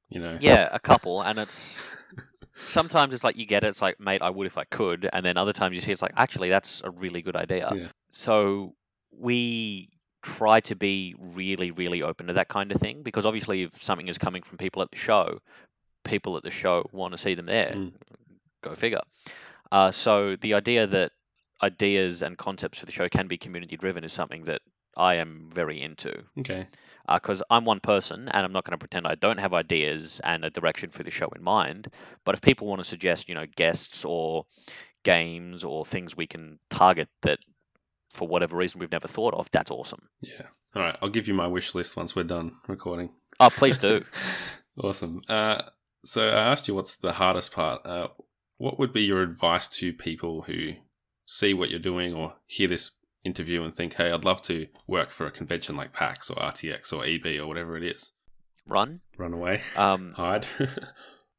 You 0.08 0.20
know. 0.20 0.36
Yeah, 0.40 0.68
a 0.72 0.78
couple, 0.78 1.22
and 1.22 1.38
it's 1.38 1.90
sometimes 2.66 3.14
it's 3.14 3.24
like 3.24 3.36
you 3.36 3.46
get 3.46 3.64
it. 3.64 3.68
It's 3.68 3.82
like, 3.82 4.00
mate, 4.00 4.22
I 4.22 4.30
would 4.30 4.46
if 4.46 4.58
I 4.58 4.64
could, 4.64 5.08
and 5.12 5.24
then 5.24 5.36
other 5.36 5.52
times 5.52 5.76
you 5.76 5.82
see 5.82 5.92
it's 5.92 6.02
like, 6.02 6.14
actually, 6.16 6.48
that's 6.48 6.82
a 6.84 6.90
really 6.90 7.22
good 7.22 7.36
idea. 7.36 7.70
Yeah. 7.74 7.88
So 8.10 8.74
we 9.10 9.90
try 10.22 10.60
to 10.60 10.74
be 10.74 11.14
really, 11.18 11.70
really 11.70 12.02
open 12.02 12.26
to 12.26 12.32
that 12.34 12.48
kind 12.48 12.72
of 12.72 12.80
thing 12.80 13.02
because 13.02 13.26
obviously, 13.26 13.62
if 13.62 13.82
something 13.82 14.08
is 14.08 14.18
coming 14.18 14.42
from 14.42 14.58
people 14.58 14.82
at 14.82 14.90
the 14.90 14.96
show, 14.96 15.38
people 16.04 16.36
at 16.36 16.42
the 16.42 16.50
show 16.50 16.88
want 16.92 17.12
to 17.12 17.18
see 17.18 17.34
them 17.34 17.46
there. 17.46 17.72
Mm. 17.74 17.92
Go 18.62 18.74
figure. 18.74 19.00
Uh, 19.72 19.90
so 19.90 20.36
the 20.36 20.54
idea 20.54 20.86
that 20.86 21.12
ideas 21.62 22.22
and 22.22 22.38
concepts 22.38 22.78
for 22.78 22.86
the 22.86 22.92
show 22.92 23.08
can 23.08 23.26
be 23.28 23.36
community 23.36 23.76
driven 23.76 24.04
is 24.04 24.12
something 24.12 24.44
that 24.44 24.60
I 24.96 25.16
am 25.16 25.50
very 25.52 25.80
into 25.82 26.12
Okay. 26.40 26.66
because 27.06 27.42
I'm 27.50 27.64
one 27.64 27.80
person 27.80 28.28
and 28.28 28.44
I'm 28.44 28.52
not 28.52 28.64
going 28.64 28.72
to 28.72 28.78
pretend 28.78 29.06
I 29.06 29.14
don't 29.16 29.38
have 29.38 29.54
ideas 29.54 30.20
and 30.24 30.44
a 30.44 30.50
direction 30.50 30.88
for 30.90 31.02
the 31.02 31.10
show 31.10 31.28
in 31.36 31.42
mind. 31.42 31.88
But 32.24 32.34
if 32.34 32.40
people 32.40 32.66
want 32.66 32.80
to 32.80 32.84
suggest, 32.84 33.28
you 33.28 33.34
know, 33.34 33.46
guests 33.56 34.04
or 34.04 34.44
games 35.04 35.64
or 35.64 35.84
things 35.84 36.16
we 36.16 36.26
can 36.26 36.58
target 36.70 37.08
that 37.22 37.38
for 38.12 38.26
whatever 38.26 38.56
reason 38.56 38.80
we've 38.80 38.90
never 38.92 39.08
thought 39.08 39.34
of, 39.34 39.48
that's 39.50 39.70
awesome. 39.70 40.08
Yeah. 40.20 40.46
All 40.74 40.82
right. 40.82 40.96
I'll 41.02 41.08
give 41.10 41.28
you 41.28 41.34
my 41.34 41.46
wish 41.46 41.74
list 41.74 41.96
once 41.96 42.14
we're 42.16 42.24
done 42.24 42.52
recording. 42.66 43.10
Oh, 43.40 43.50
please 43.50 43.78
do. 43.78 44.04
awesome. 44.82 45.22
Uh, 45.28 45.62
so 46.04 46.28
I 46.28 46.50
asked 46.52 46.68
you 46.68 46.74
what's 46.74 46.96
the 46.96 47.12
hardest 47.12 47.52
part. 47.52 47.84
Uh, 47.86 48.08
what 48.58 48.78
would 48.78 48.92
be 48.92 49.02
your 49.02 49.22
advice 49.22 49.68
to 49.68 49.92
people 49.92 50.42
who 50.42 50.74
see 51.24 51.54
what 51.54 51.70
you're 51.70 51.78
doing 51.78 52.12
or 52.14 52.34
hear 52.46 52.68
this 52.68 52.90
interview 53.24 53.62
and 53.62 53.74
think, 53.74 53.94
hey, 53.94 54.10
I'd 54.10 54.24
love 54.24 54.42
to 54.42 54.66
work 54.86 55.10
for 55.10 55.26
a 55.26 55.30
convention 55.30 55.76
like 55.76 55.92
PAX 55.92 56.30
or 56.30 56.36
RTX 56.36 56.92
or 56.92 57.04
EB 57.04 57.40
or 57.40 57.46
whatever 57.46 57.76
it 57.76 57.82
is? 57.84 58.12
Run. 58.66 59.00
Run 59.16 59.32
away, 59.32 59.62
Um, 59.76 60.12
hide. 60.16 60.46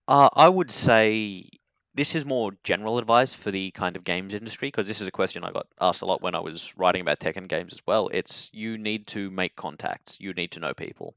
Uh, 0.07 0.29
I 0.33 0.49
would 0.49 0.71
say 0.71 1.49
this 1.93 2.15
is 2.15 2.25
more 2.25 2.51
general 2.63 2.97
advice 2.97 3.33
for 3.35 3.51
the 3.51 3.71
kind 3.71 3.95
of 3.95 4.03
games 4.03 4.33
industry 4.33 4.67
because 4.69 4.87
this 4.87 5.01
is 5.01 5.07
a 5.07 5.11
question 5.11 5.43
I 5.43 5.51
got 5.51 5.67
asked 5.79 6.01
a 6.01 6.05
lot 6.05 6.21
when 6.21 6.35
I 6.35 6.39
was 6.39 6.73
writing 6.77 7.01
about 7.01 7.19
tech 7.19 7.35
and 7.35 7.49
games 7.49 7.73
as 7.73 7.81
well. 7.85 8.09
It's 8.11 8.49
you 8.53 8.77
need 8.77 9.07
to 9.07 9.29
make 9.29 9.55
contacts, 9.55 10.17
you 10.19 10.33
need 10.33 10.51
to 10.51 10.59
know 10.59 10.73
people. 10.73 11.15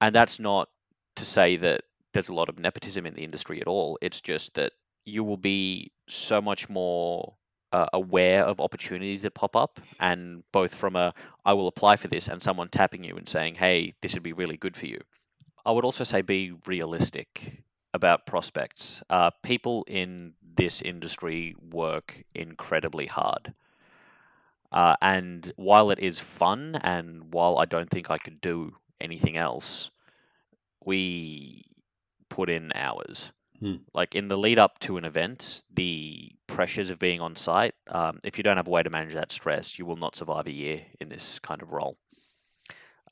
And 0.00 0.14
that's 0.14 0.38
not 0.38 0.68
to 1.16 1.24
say 1.24 1.56
that 1.58 1.82
there's 2.12 2.28
a 2.28 2.34
lot 2.34 2.48
of 2.48 2.58
nepotism 2.58 3.06
in 3.06 3.14
the 3.14 3.24
industry 3.24 3.60
at 3.60 3.68
all. 3.68 3.98
It's 4.02 4.20
just 4.20 4.54
that 4.54 4.72
you 5.10 5.24
will 5.24 5.36
be 5.36 5.92
so 6.08 6.40
much 6.40 6.68
more 6.68 7.34
uh, 7.72 7.86
aware 7.92 8.44
of 8.44 8.60
opportunities 8.60 9.22
that 9.22 9.34
pop 9.34 9.54
up 9.54 9.80
and 10.00 10.42
both 10.52 10.74
from 10.74 10.96
a 10.96 11.14
I 11.44 11.52
will 11.52 11.68
apply 11.68 11.96
for 11.96 12.08
this 12.08 12.28
and 12.28 12.42
someone 12.42 12.68
tapping 12.68 13.04
you 13.04 13.16
and 13.16 13.28
saying, 13.28 13.54
"Hey, 13.54 13.94
this 14.02 14.14
would 14.14 14.22
be 14.22 14.32
really 14.32 14.56
good 14.56 14.76
for 14.76 14.86
you." 14.86 15.00
I 15.64 15.72
would 15.72 15.84
also 15.84 16.04
say 16.04 16.22
be 16.22 16.52
realistic 16.66 17.62
about 17.92 18.26
prospects. 18.26 19.02
Uh, 19.10 19.30
people 19.42 19.84
in 19.86 20.34
this 20.56 20.82
industry 20.82 21.54
work 21.70 22.22
incredibly 22.34 23.06
hard. 23.06 23.52
Uh, 24.72 24.94
and 25.02 25.52
while 25.56 25.90
it 25.90 25.98
is 25.98 26.20
fun, 26.20 26.76
and 26.76 27.32
while 27.34 27.58
I 27.58 27.64
don't 27.64 27.90
think 27.90 28.10
I 28.10 28.18
could 28.18 28.40
do 28.40 28.76
anything 29.00 29.36
else, 29.36 29.90
we 30.84 31.64
put 32.28 32.48
in 32.48 32.72
hours. 32.74 33.32
Hmm. 33.60 33.76
Like 33.94 34.14
in 34.14 34.28
the 34.28 34.36
lead 34.38 34.58
up 34.58 34.78
to 34.80 34.96
an 34.96 35.04
event, 35.04 35.62
the 35.74 36.32
pressures 36.46 36.90
of 36.90 36.98
being 36.98 37.20
on 37.20 37.36
site, 37.36 37.74
um, 37.88 38.18
if 38.24 38.38
you 38.38 38.44
don't 38.44 38.56
have 38.56 38.66
a 38.66 38.70
way 38.70 38.82
to 38.82 38.90
manage 38.90 39.14
that 39.14 39.32
stress, 39.32 39.78
you 39.78 39.84
will 39.84 39.96
not 39.96 40.16
survive 40.16 40.46
a 40.46 40.52
year 40.52 40.80
in 41.00 41.08
this 41.08 41.38
kind 41.40 41.60
of 41.62 41.70
role. 41.72 41.96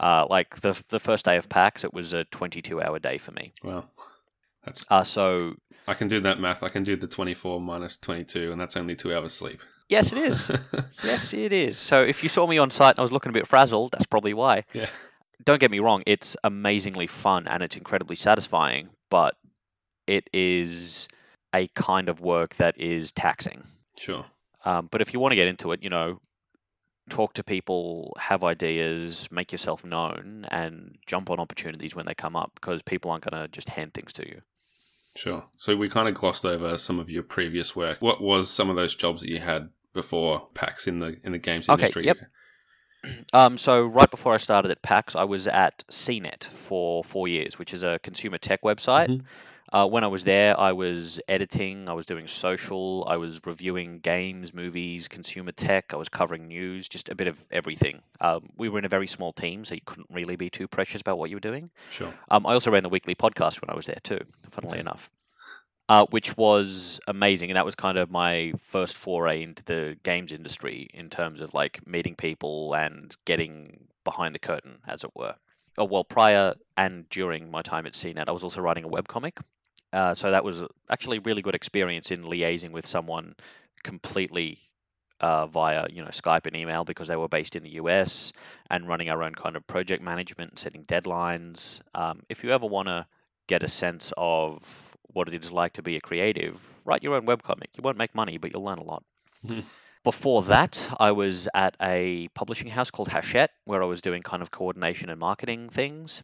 Uh, 0.00 0.24
like 0.30 0.58
the 0.60 0.80
the 0.88 0.98
first 0.98 1.24
day 1.24 1.36
of 1.36 1.48
PAX, 1.48 1.84
it 1.84 1.92
was 1.92 2.12
a 2.12 2.24
22 2.24 2.80
hour 2.80 2.98
day 2.98 3.18
for 3.18 3.32
me. 3.32 3.52
Wow. 3.62 3.84
that's 4.64 4.86
Uh, 4.90 5.04
so 5.04 5.54
I 5.86 5.94
can 5.94 6.08
do 6.08 6.20
that 6.20 6.40
math. 6.40 6.62
I 6.62 6.68
can 6.68 6.84
do 6.84 6.96
the 6.96 7.08
24 7.08 7.60
minus 7.60 7.96
22, 7.98 8.52
and 8.52 8.60
that's 8.60 8.76
only 8.76 8.94
two 8.96 9.14
hours 9.14 9.34
sleep. 9.34 9.60
yes, 9.88 10.12
it 10.12 10.18
is. 10.18 10.50
yes, 11.04 11.34
it 11.34 11.52
is. 11.52 11.76
So 11.76 12.02
if 12.02 12.22
you 12.22 12.28
saw 12.28 12.46
me 12.46 12.58
on 12.58 12.70
site 12.70 12.94
and 12.94 13.00
I 13.00 13.02
was 13.02 13.12
looking 13.12 13.30
a 13.30 13.32
bit 13.32 13.46
frazzled, 13.46 13.92
that's 13.92 14.06
probably 14.06 14.34
why. 14.34 14.64
yeah. 14.72 14.88
Don't 15.44 15.60
get 15.60 15.70
me 15.70 15.78
wrong; 15.80 16.02
it's 16.06 16.36
amazingly 16.42 17.06
fun 17.06 17.46
and 17.48 17.62
it's 17.62 17.76
incredibly 17.76 18.16
satisfying, 18.16 18.88
but 19.10 19.36
it 20.08 20.28
is 20.32 21.08
a 21.54 21.68
kind 21.68 22.08
of 22.08 22.20
work 22.20 22.54
that 22.56 22.80
is 22.80 23.12
taxing. 23.12 23.62
Sure. 23.98 24.24
Um, 24.64 24.88
but 24.90 25.00
if 25.00 25.12
you 25.12 25.20
want 25.20 25.32
to 25.32 25.36
get 25.36 25.46
into 25.46 25.72
it, 25.72 25.82
you 25.82 25.90
know, 25.90 26.20
talk 27.08 27.34
to 27.34 27.44
people, 27.44 28.16
have 28.18 28.44
ideas, 28.44 29.28
make 29.30 29.52
yourself 29.52 29.84
known, 29.84 30.46
and 30.50 30.96
jump 31.06 31.30
on 31.30 31.40
opportunities 31.40 31.94
when 31.94 32.06
they 32.06 32.14
come 32.14 32.36
up 32.36 32.52
because 32.54 32.82
people 32.82 33.10
aren't 33.10 33.28
going 33.28 33.40
to 33.40 33.48
just 33.48 33.68
hand 33.68 33.94
things 33.94 34.12
to 34.14 34.26
you. 34.26 34.40
Sure. 35.16 35.44
So 35.56 35.74
we 35.74 35.88
kind 35.88 36.08
of 36.08 36.14
glossed 36.14 36.44
over 36.44 36.76
some 36.76 36.98
of 36.98 37.10
your 37.10 37.22
previous 37.22 37.74
work. 37.74 38.00
What 38.00 38.20
was 38.20 38.50
some 38.50 38.70
of 38.70 38.76
those 38.76 38.94
jobs 38.94 39.22
that 39.22 39.30
you 39.30 39.40
had 39.40 39.70
before 39.92 40.48
PAX 40.54 40.86
in 40.86 41.00
the 41.00 41.18
in 41.24 41.32
the 41.32 41.38
games 41.38 41.68
Okay, 41.68 41.82
industry? 41.82 42.04
yep. 42.06 42.16
Um, 43.32 43.58
so 43.58 43.84
right 43.84 44.10
before 44.10 44.32
I 44.34 44.38
started 44.38 44.70
at 44.70 44.82
PAX, 44.82 45.14
I 45.14 45.24
was 45.24 45.46
at 45.46 45.84
CNET 45.90 46.44
for 46.44 47.04
four 47.04 47.28
years, 47.28 47.58
which 47.58 47.74
is 47.74 47.82
a 47.82 47.98
consumer 48.02 48.38
tech 48.38 48.62
website. 48.62 49.08
Mhm. 49.08 49.24
Uh, 49.70 49.86
when 49.86 50.02
I 50.02 50.06
was 50.06 50.24
there, 50.24 50.58
I 50.58 50.72
was 50.72 51.20
editing, 51.28 51.90
I 51.90 51.92
was 51.92 52.06
doing 52.06 52.26
social, 52.26 53.06
I 53.06 53.18
was 53.18 53.40
reviewing 53.44 53.98
games, 53.98 54.54
movies, 54.54 55.08
consumer 55.08 55.52
tech, 55.52 55.92
I 55.92 55.96
was 55.96 56.08
covering 56.08 56.48
news, 56.48 56.88
just 56.88 57.10
a 57.10 57.14
bit 57.14 57.26
of 57.26 57.38
everything. 57.50 58.00
Um, 58.18 58.48
we 58.56 58.70
were 58.70 58.78
in 58.78 58.86
a 58.86 58.88
very 58.88 59.06
small 59.06 59.32
team, 59.34 59.66
so 59.66 59.74
you 59.74 59.82
couldn't 59.84 60.06
really 60.10 60.36
be 60.36 60.48
too 60.48 60.68
precious 60.68 61.02
about 61.02 61.18
what 61.18 61.28
you 61.28 61.36
were 61.36 61.40
doing. 61.40 61.70
Sure. 61.90 62.14
Um, 62.30 62.46
I 62.46 62.54
also 62.54 62.70
ran 62.70 62.82
the 62.82 62.88
weekly 62.88 63.14
podcast 63.14 63.60
when 63.60 63.68
I 63.68 63.76
was 63.76 63.84
there 63.84 63.98
too, 64.02 64.20
funnily 64.50 64.78
Okay. 64.78 64.80
enough, 64.80 65.10
uh, 65.90 66.06
which 66.08 66.34
was 66.34 66.98
amazing. 67.06 67.50
And 67.50 67.56
that 67.56 67.66
was 67.66 67.74
kind 67.74 67.98
of 67.98 68.10
my 68.10 68.54
first 68.68 68.96
foray 68.96 69.42
into 69.42 69.62
the 69.64 69.98
games 70.02 70.32
industry 70.32 70.88
in 70.94 71.10
terms 71.10 71.42
of 71.42 71.52
like 71.52 71.86
meeting 71.86 72.14
people 72.14 72.72
and 72.72 73.14
getting 73.26 73.86
behind 74.04 74.34
the 74.34 74.38
curtain, 74.38 74.78
as 74.86 75.04
it 75.04 75.10
were. 75.14 75.34
Oh, 75.76 75.84
well, 75.84 76.04
prior 76.04 76.54
and 76.76 77.06
during 77.10 77.50
my 77.50 77.60
time 77.60 77.86
at 77.86 77.92
CNET, 77.92 78.28
I 78.28 78.32
was 78.32 78.42
also 78.44 78.62
writing 78.62 78.84
a 78.84 78.88
webcomic. 78.88 79.32
Uh, 79.92 80.14
so 80.14 80.30
that 80.30 80.44
was 80.44 80.62
actually 80.90 81.18
a 81.18 81.22
really 81.22 81.42
good 81.42 81.54
experience 81.54 82.10
in 82.10 82.22
liaising 82.22 82.72
with 82.72 82.86
someone 82.86 83.34
completely 83.82 84.58
uh, 85.20 85.46
via 85.46 85.86
you 85.90 86.02
know 86.02 86.08
Skype 86.08 86.46
and 86.46 86.56
email 86.56 86.84
because 86.84 87.08
they 87.08 87.16
were 87.16 87.28
based 87.28 87.56
in 87.56 87.62
the 87.62 87.70
US 87.70 88.32
and 88.70 88.86
running 88.86 89.08
our 89.08 89.22
own 89.22 89.34
kind 89.34 89.56
of 89.56 89.66
project 89.66 90.02
management, 90.02 90.58
setting 90.58 90.84
deadlines. 90.84 91.80
Um, 91.94 92.22
if 92.28 92.44
you 92.44 92.52
ever 92.52 92.66
want 92.66 92.88
to 92.88 93.06
get 93.46 93.62
a 93.62 93.68
sense 93.68 94.12
of 94.16 94.62
what 95.12 95.28
it 95.28 95.34
is 95.42 95.50
like 95.50 95.74
to 95.74 95.82
be 95.82 95.96
a 95.96 96.00
creative, 96.00 96.60
write 96.84 97.02
your 97.02 97.14
own 97.14 97.26
webcomic. 97.26 97.68
You 97.76 97.82
won't 97.82 97.96
make 97.96 98.14
money, 98.14 98.38
but 98.38 98.52
you'll 98.52 98.64
learn 98.64 98.78
a 98.78 98.84
lot. 98.84 99.02
Before 100.04 100.42
that, 100.44 100.88
I 101.00 101.12
was 101.12 101.48
at 101.52 101.76
a 101.82 102.28
publishing 102.28 102.68
house 102.68 102.90
called 102.90 103.08
Hachette, 103.08 103.50
where 103.64 103.82
I 103.82 103.86
was 103.86 104.00
doing 104.00 104.22
kind 104.22 104.42
of 104.42 104.50
coordination 104.50 105.10
and 105.10 105.18
marketing 105.18 105.68
things. 105.68 106.22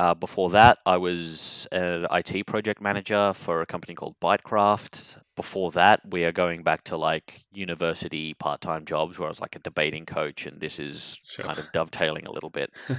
Uh, 0.00 0.14
before 0.14 0.48
that, 0.48 0.78
I 0.86 0.96
was 0.96 1.68
an 1.72 2.06
IT 2.10 2.46
project 2.46 2.80
manager 2.80 3.34
for 3.34 3.60
a 3.60 3.66
company 3.66 3.94
called 3.94 4.16
Bytecraft. 4.18 5.18
Before 5.36 5.72
that, 5.72 6.00
we 6.10 6.24
are 6.24 6.32
going 6.32 6.62
back 6.62 6.84
to 6.84 6.96
like 6.96 7.44
university 7.52 8.32
part 8.32 8.62
time 8.62 8.86
jobs 8.86 9.18
where 9.18 9.26
I 9.26 9.30
was 9.30 9.42
like 9.42 9.56
a 9.56 9.58
debating 9.58 10.06
coach, 10.06 10.46
and 10.46 10.58
this 10.58 10.78
is 10.78 11.20
Sure. 11.26 11.44
kind 11.44 11.58
of 11.58 11.70
dovetailing 11.72 12.26
a 12.26 12.32
little 12.32 12.48
bit. 12.48 12.70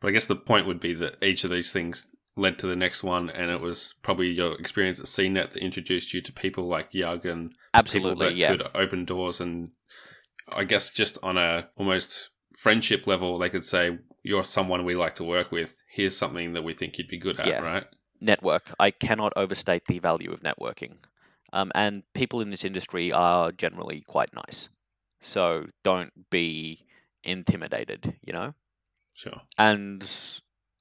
But 0.00 0.08
I 0.08 0.10
guess 0.12 0.26
the 0.26 0.36
point 0.36 0.66
would 0.66 0.80
be 0.80 0.94
that 0.94 1.22
each 1.22 1.44
of 1.44 1.50
these 1.50 1.72
things 1.72 2.06
led 2.34 2.58
to 2.60 2.66
the 2.66 2.76
next 2.76 3.02
one, 3.02 3.28
and 3.28 3.50
it 3.50 3.60
was 3.60 3.94
probably 4.00 4.32
your 4.32 4.54
experience 4.58 4.98
at 4.98 5.06
CNET 5.06 5.52
that 5.52 5.62
introduced 5.62 6.14
you 6.14 6.22
to 6.22 6.32
people 6.32 6.66
like 6.66 6.94
Yug 6.94 7.26
and 7.26 7.52
Absolutely, 7.74 8.10
people 8.12 8.24
that 8.24 8.34
yeah. 8.34 8.50
could 8.52 8.66
open 8.74 9.04
doors. 9.04 9.40
And 9.40 9.72
I 10.48 10.64
guess 10.64 10.90
just 10.90 11.18
on 11.22 11.36
a 11.36 11.68
almost 11.76 12.30
friendship 12.56 13.06
level, 13.06 13.38
they 13.38 13.50
could 13.50 13.64
say, 13.64 13.98
"You're 14.22 14.44
someone 14.44 14.84
we 14.84 14.94
like 14.94 15.16
to 15.16 15.24
work 15.24 15.52
with. 15.52 15.82
Here's 15.88 16.16
something 16.16 16.52
that 16.54 16.62
we 16.62 16.74
think 16.74 16.98
you'd 16.98 17.08
be 17.08 17.18
good 17.18 17.38
at." 17.38 17.46
Yeah. 17.46 17.60
Right? 17.60 17.84
network. 18.20 18.72
I 18.78 18.90
cannot 18.90 19.32
overstate 19.36 19.86
the 19.86 19.98
value 19.98 20.32
of 20.32 20.40
networking. 20.40 20.96
Um, 21.52 21.72
and 21.74 22.02
people 22.14 22.40
in 22.42 22.50
this 22.50 22.64
industry 22.64 23.12
are 23.12 23.50
generally 23.52 24.04
quite 24.06 24.32
nice. 24.34 24.68
So 25.22 25.66
don't 25.82 26.12
be 26.30 26.86
intimidated, 27.24 28.14
you 28.24 28.32
know? 28.32 28.54
Sure. 29.14 29.40
And 29.58 30.08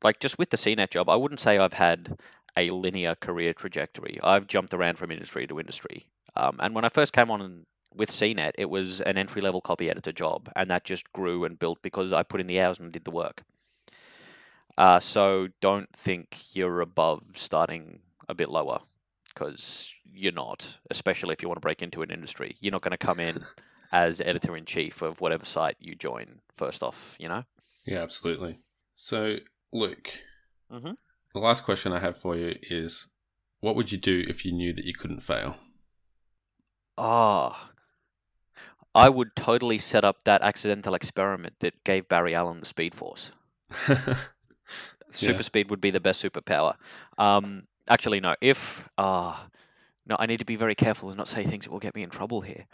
like 0.03 0.19
just 0.19 0.37
with 0.37 0.49
the 0.49 0.57
CNET 0.57 0.91
job, 0.91 1.09
I 1.09 1.15
wouldn't 1.15 1.39
say 1.39 1.57
I've 1.57 1.73
had 1.73 2.17
a 2.55 2.69
linear 2.69 3.15
career 3.15 3.53
trajectory. 3.53 4.19
I've 4.21 4.47
jumped 4.47 4.73
around 4.73 4.97
from 4.97 5.11
industry 5.11 5.47
to 5.47 5.59
industry. 5.59 6.07
Um, 6.35 6.57
and 6.59 6.75
when 6.75 6.85
I 6.85 6.89
first 6.89 7.13
came 7.13 7.31
on 7.31 7.65
with 7.93 8.09
CNET, 8.11 8.53
it 8.57 8.69
was 8.69 9.01
an 9.01 9.17
entry 9.17 9.41
level 9.41 9.61
copy 9.61 9.89
editor 9.89 10.11
job. 10.11 10.49
And 10.55 10.71
that 10.71 10.83
just 10.83 11.11
grew 11.13 11.45
and 11.45 11.57
built 11.57 11.81
because 11.81 12.13
I 12.13 12.23
put 12.23 12.41
in 12.41 12.47
the 12.47 12.61
hours 12.61 12.79
and 12.79 12.91
did 12.91 13.03
the 13.05 13.11
work. 13.11 13.43
Uh, 14.77 14.99
so 14.99 15.47
don't 15.59 15.89
think 15.97 16.37
you're 16.53 16.81
above 16.81 17.21
starting 17.35 17.99
a 18.29 18.33
bit 18.33 18.49
lower 18.49 18.79
because 19.33 19.93
you're 20.11 20.31
not, 20.31 20.77
especially 20.89 21.33
if 21.33 21.41
you 21.41 21.47
want 21.49 21.57
to 21.57 21.61
break 21.61 21.81
into 21.81 22.01
an 22.01 22.11
industry. 22.11 22.55
You're 22.59 22.71
not 22.71 22.81
going 22.81 22.91
to 22.91 22.97
come 22.97 23.19
in 23.19 23.43
as 23.91 24.21
editor 24.21 24.55
in 24.55 24.65
chief 24.65 25.01
of 25.01 25.19
whatever 25.19 25.45
site 25.45 25.75
you 25.79 25.95
join 25.95 26.39
first 26.55 26.83
off, 26.83 27.15
you 27.19 27.27
know? 27.27 27.43
Yeah, 27.85 28.03
absolutely. 28.03 28.59
So, 28.95 29.37
Luke, 29.73 30.09
Mhm. 30.71 30.97
The 31.33 31.39
last 31.39 31.63
question 31.63 31.91
I 31.91 31.99
have 31.99 32.17
for 32.17 32.35
you 32.35 32.55
is 32.63 33.07
what 33.59 33.75
would 33.75 33.91
you 33.91 33.97
do 33.97 34.23
if 34.27 34.45
you 34.45 34.51
knew 34.51 34.73
that 34.73 34.85
you 34.85 34.93
couldn't 34.93 35.21
fail? 35.21 35.57
Ah, 36.97 37.68
I 38.99 39.09
would 39.09 39.35
totally 39.35 39.77
set 39.77 40.03
up 40.03 40.23
that 40.23 40.41
accidental 40.41 40.93
experiment 40.93 41.55
that 41.59 41.83
gave 41.83 42.07
Barry 42.07 42.35
Allen 42.35 42.59
the 42.59 42.65
Speed 42.65 42.95
Force. 42.95 43.31
Super 45.11 45.37
Yeah. 45.37 45.41
speed 45.41 45.69
would 45.69 45.81
be 45.81 45.89
the 45.91 45.99
best 45.99 46.23
superpower. 46.23 46.75
Um, 47.17 47.63
actually, 47.87 48.19
no. 48.19 48.35
If 48.41 48.87
ah, 48.97 49.47
no, 50.05 50.15
I 50.19 50.25
need 50.27 50.37
to 50.39 50.45
be 50.45 50.55
very 50.55 50.75
careful 50.75 51.09
and 51.09 51.17
not 51.17 51.27
say 51.27 51.43
things 51.43 51.65
that 51.65 51.71
will 51.71 51.79
get 51.79 51.95
me 51.95 52.03
in 52.03 52.09
trouble 52.09 52.41
here. 52.41 52.65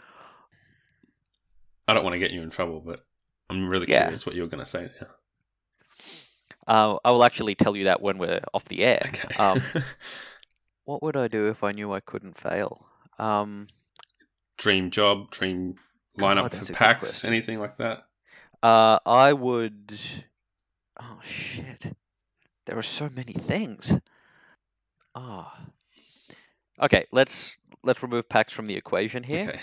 I 1.88 1.94
don't 1.94 2.04
want 2.04 2.14
to 2.14 2.18
get 2.18 2.32
you 2.32 2.42
in 2.42 2.50
trouble, 2.50 2.80
but 2.80 3.04
I'm 3.48 3.68
really 3.68 3.86
Yeah. 3.86 4.00
curious 4.00 4.26
what 4.26 4.34
you're 4.34 4.48
going 4.48 4.64
to 4.64 4.70
say 4.70 4.90
now. 5.00 5.06
Uh, 6.66 6.98
I 7.04 7.12
will 7.12 7.24
actually 7.24 7.54
tell 7.54 7.76
you 7.76 7.84
that 7.84 8.02
when 8.02 8.18
we're 8.18 8.40
off 8.52 8.64
the 8.64 8.82
air. 8.84 9.02
Okay. 9.06 9.34
Um, 9.36 9.62
what 10.84 11.02
would 11.02 11.16
I 11.16 11.28
do 11.28 11.48
if 11.48 11.62
I 11.62 11.72
knew 11.72 11.92
I 11.92 12.00
couldn't 12.00 12.36
fail? 12.38 12.86
Um, 13.18 13.68
dream 14.58 14.90
job, 14.90 15.30
dream 15.30 15.76
lineup 16.18 16.50
that's 16.50 16.68
for 16.68 16.72
PAX, 16.72 17.24
anything 17.24 17.60
like 17.60 17.76
that? 17.78 18.06
uh, 18.62 18.98
I 19.04 19.32
would. 19.32 19.98
Oh 21.00 21.18
shit! 21.24 21.96
There 22.66 22.78
are 22.78 22.82
so 22.82 23.08
many 23.08 23.32
things. 23.32 23.94
Ah. 25.14 25.58
Okay, 26.82 27.04
let's 27.12 27.58
let's 27.82 28.02
remove 28.02 28.28
PAX 28.28 28.52
from 28.52 28.66
the 28.66 28.76
equation 28.76 29.22
here. 29.22 29.48
Okay. 29.48 29.60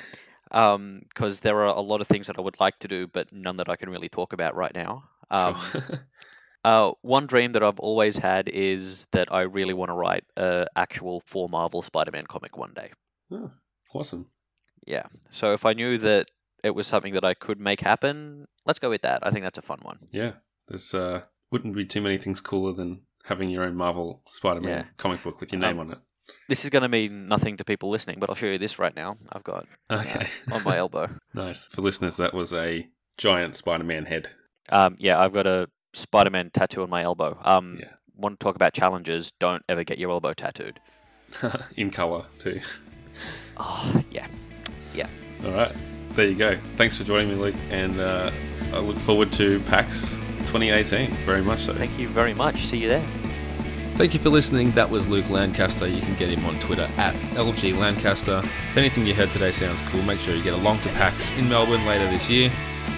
um, 0.51 1.01
because 1.09 1.39
there 1.39 1.57
are 1.61 1.75
a 1.75 1.81
lot 1.81 2.01
of 2.01 2.07
things 2.07 2.27
that 2.27 2.37
I 2.37 2.41
would 2.41 2.59
like 2.59 2.79
to 2.79 2.87
do, 2.87 3.07
but 3.07 3.31
none 3.33 3.57
that 3.57 3.69
I 3.69 3.75
can 3.75 3.89
really 3.89 4.09
talk 4.09 4.33
about 4.33 4.55
right 4.55 4.73
now. 4.73 5.03
Um, 5.29 5.55
Sure. 5.71 6.07
uh, 6.63 6.91
one 7.01 7.27
dream 7.27 7.51
that 7.53 7.63
I've 7.63 7.79
always 7.79 8.17
had 8.17 8.47
is 8.47 9.07
that 9.11 9.31
I 9.31 9.41
really 9.41 9.73
want 9.73 9.89
to 9.89 9.95
write 9.95 10.23
a 10.37 10.67
actual 10.75 11.21
for 11.25 11.49
Marvel 11.49 11.81
Spider-Man 11.81 12.25
comic 12.27 12.57
one 12.57 12.73
day. 12.73 12.91
Oh, 13.31 13.51
awesome. 13.93 14.27
Yeah. 14.85 15.03
So 15.31 15.53
if 15.53 15.65
I 15.65 15.73
knew 15.73 15.97
that 15.99 16.29
it 16.63 16.73
was 16.73 16.87
something 16.87 17.13
that 17.13 17.23
I 17.25 17.33
could 17.33 17.59
make 17.59 17.79
happen, 17.81 18.47
let's 18.65 18.79
go 18.79 18.89
with 18.89 19.01
that. 19.03 19.19
I 19.25 19.31
think 19.31 19.43
that's 19.43 19.57
a 19.57 19.61
fun 19.63 19.79
one. 19.81 19.99
Yeah. 20.11 20.33
There's 20.67 20.93
uh 20.93 21.21
wouldn't 21.51 21.75
be 21.75 21.85
too 21.85 22.01
many 22.01 22.17
things 22.17 22.41
cooler 22.41 22.73
than 22.73 23.01
having 23.25 23.49
your 23.49 23.63
own 23.63 23.75
Marvel 23.75 24.21
Spider-Man 24.27 24.69
Yeah. 24.69 24.85
comic 24.97 25.21
book 25.23 25.39
with 25.39 25.51
your 25.53 25.61
name 25.61 25.79
Um, 25.79 25.87
on 25.87 25.91
it. 25.93 25.99
This 26.49 26.63
is 26.63 26.69
going 26.69 26.81
to 26.83 26.89
mean 26.89 27.27
nothing 27.27 27.57
to 27.57 27.65
people 27.65 27.89
listening, 27.89 28.17
but 28.19 28.29
I'll 28.29 28.35
show 28.35 28.45
you 28.47 28.57
this 28.57 28.79
right 28.79 28.95
now. 28.95 29.17
I've 29.31 29.43
got 29.43 29.67
Okay. 29.91 30.27
on 30.51 30.63
my 30.63 30.77
elbow. 30.77 31.09
nice. 31.33 31.65
For 31.65 31.81
listeners, 31.81 32.15
that 32.17 32.33
was 32.33 32.53
a 32.53 32.87
giant 33.17 33.55
Spider-Man 33.57 34.05
head. 34.05 34.29
Um, 34.69 34.95
yeah, 34.99 35.19
I've 35.19 35.33
got 35.33 35.45
a 35.47 35.67
Spider-Man 35.93 36.49
tattoo 36.53 36.81
on 36.83 36.89
my 36.89 37.03
elbow. 37.03 37.37
Um, 37.43 37.77
Yeah. 37.81 37.91
Want 38.15 38.39
to 38.39 38.43
talk 38.43 38.55
about 38.55 38.73
challenges? 38.73 39.31
Don't 39.39 39.63
ever 39.67 39.83
get 39.83 39.97
your 39.97 40.11
elbow 40.11 40.33
tattooed. 40.33 40.79
In 41.77 41.91
color 41.91 42.25
too. 42.39 42.59
Oh, 43.57 44.01
yeah, 44.09 44.27
yeah. 44.95 45.07
All 45.45 45.51
right. 45.51 45.75
There 46.15 46.27
you 46.27 46.35
go. 46.35 46.57
Thanks 46.75 46.97
for 46.97 47.03
joining 47.03 47.29
me, 47.29 47.35
Luke, 47.35 47.55
and 47.71 47.99
uh, 47.99 48.31
I 48.71 48.79
look 48.79 48.97
forward 48.97 49.31
to 49.33 49.59
PAX 49.61 50.15
2018 50.53 51.09
very 51.25 51.41
much 51.41 51.61
so. 51.61 51.73
Thank 51.73 51.97
you 51.97 52.07
very 52.07 52.33
much. 52.35 52.65
See 52.65 52.77
you 52.77 52.87
there. 52.87 53.05
Thank 53.95 54.13
you 54.13 54.19
for 54.19 54.29
listening. 54.29 54.71
That 54.71 54.89
was 54.89 55.07
Luke 55.07 55.29
Lancaster. 55.29 55.87
You 55.87 56.01
can 56.01 56.15
get 56.15 56.29
him 56.29 56.45
on 56.45 56.59
Twitter 56.59 56.89
at 56.97 57.15
LG 57.35 57.77
Lancaster. 57.77 58.41
If 58.71 58.77
anything 58.77 59.05
you 59.05 59.13
heard 59.15 59.31
today 59.31 59.51
sounds 59.51 59.81
cool, 59.83 60.01
make 60.03 60.19
sure 60.19 60.35
you 60.35 60.43
get 60.43 60.53
along 60.53 60.79
to 60.81 60.89
PAX 60.89 61.31
in 61.33 61.49
Melbourne 61.49 61.85
later 61.85 62.09
this 62.09 62.29
year. 62.29 62.51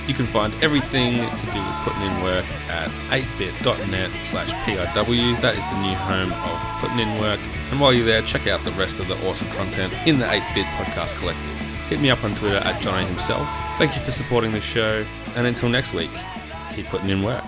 You 0.07 0.13
can 0.13 0.25
find 0.25 0.53
everything 0.63 1.15
to 1.15 1.45
do 1.47 1.59
with 1.59 1.75
putting 1.83 2.01
in 2.01 2.23
work 2.23 2.45
at 2.69 2.89
8bit.net 3.09 4.11
slash 4.23 4.51
PIW. 4.65 5.41
That 5.41 5.57
is 5.57 5.65
the 5.69 5.81
new 5.81 5.95
home 5.95 6.31
of 6.31 6.81
Putting 6.81 6.99
In 6.99 7.19
Work. 7.19 7.39
And 7.71 7.79
while 7.79 7.93
you're 7.93 8.05
there, 8.05 8.21
check 8.21 8.47
out 8.47 8.63
the 8.63 8.71
rest 8.71 8.99
of 8.99 9.07
the 9.07 9.15
awesome 9.27 9.47
content 9.49 9.93
in 10.05 10.19
the 10.19 10.25
8-Bit 10.25 10.65
Podcast 10.77 11.15
Collective. 11.15 11.54
Hit 11.87 12.01
me 12.01 12.09
up 12.09 12.23
on 12.23 12.33
Twitter 12.35 12.57
at 12.57 12.81
Johnny 12.81 13.05
himself. 13.05 13.47
Thank 13.77 13.95
you 13.95 14.01
for 14.01 14.11
supporting 14.11 14.51
the 14.51 14.61
show. 14.61 15.05
And 15.35 15.45
until 15.45 15.69
next 15.69 15.93
week, 15.93 16.11
keep 16.73 16.87
putting 16.87 17.09
in 17.09 17.21
work. 17.21 17.43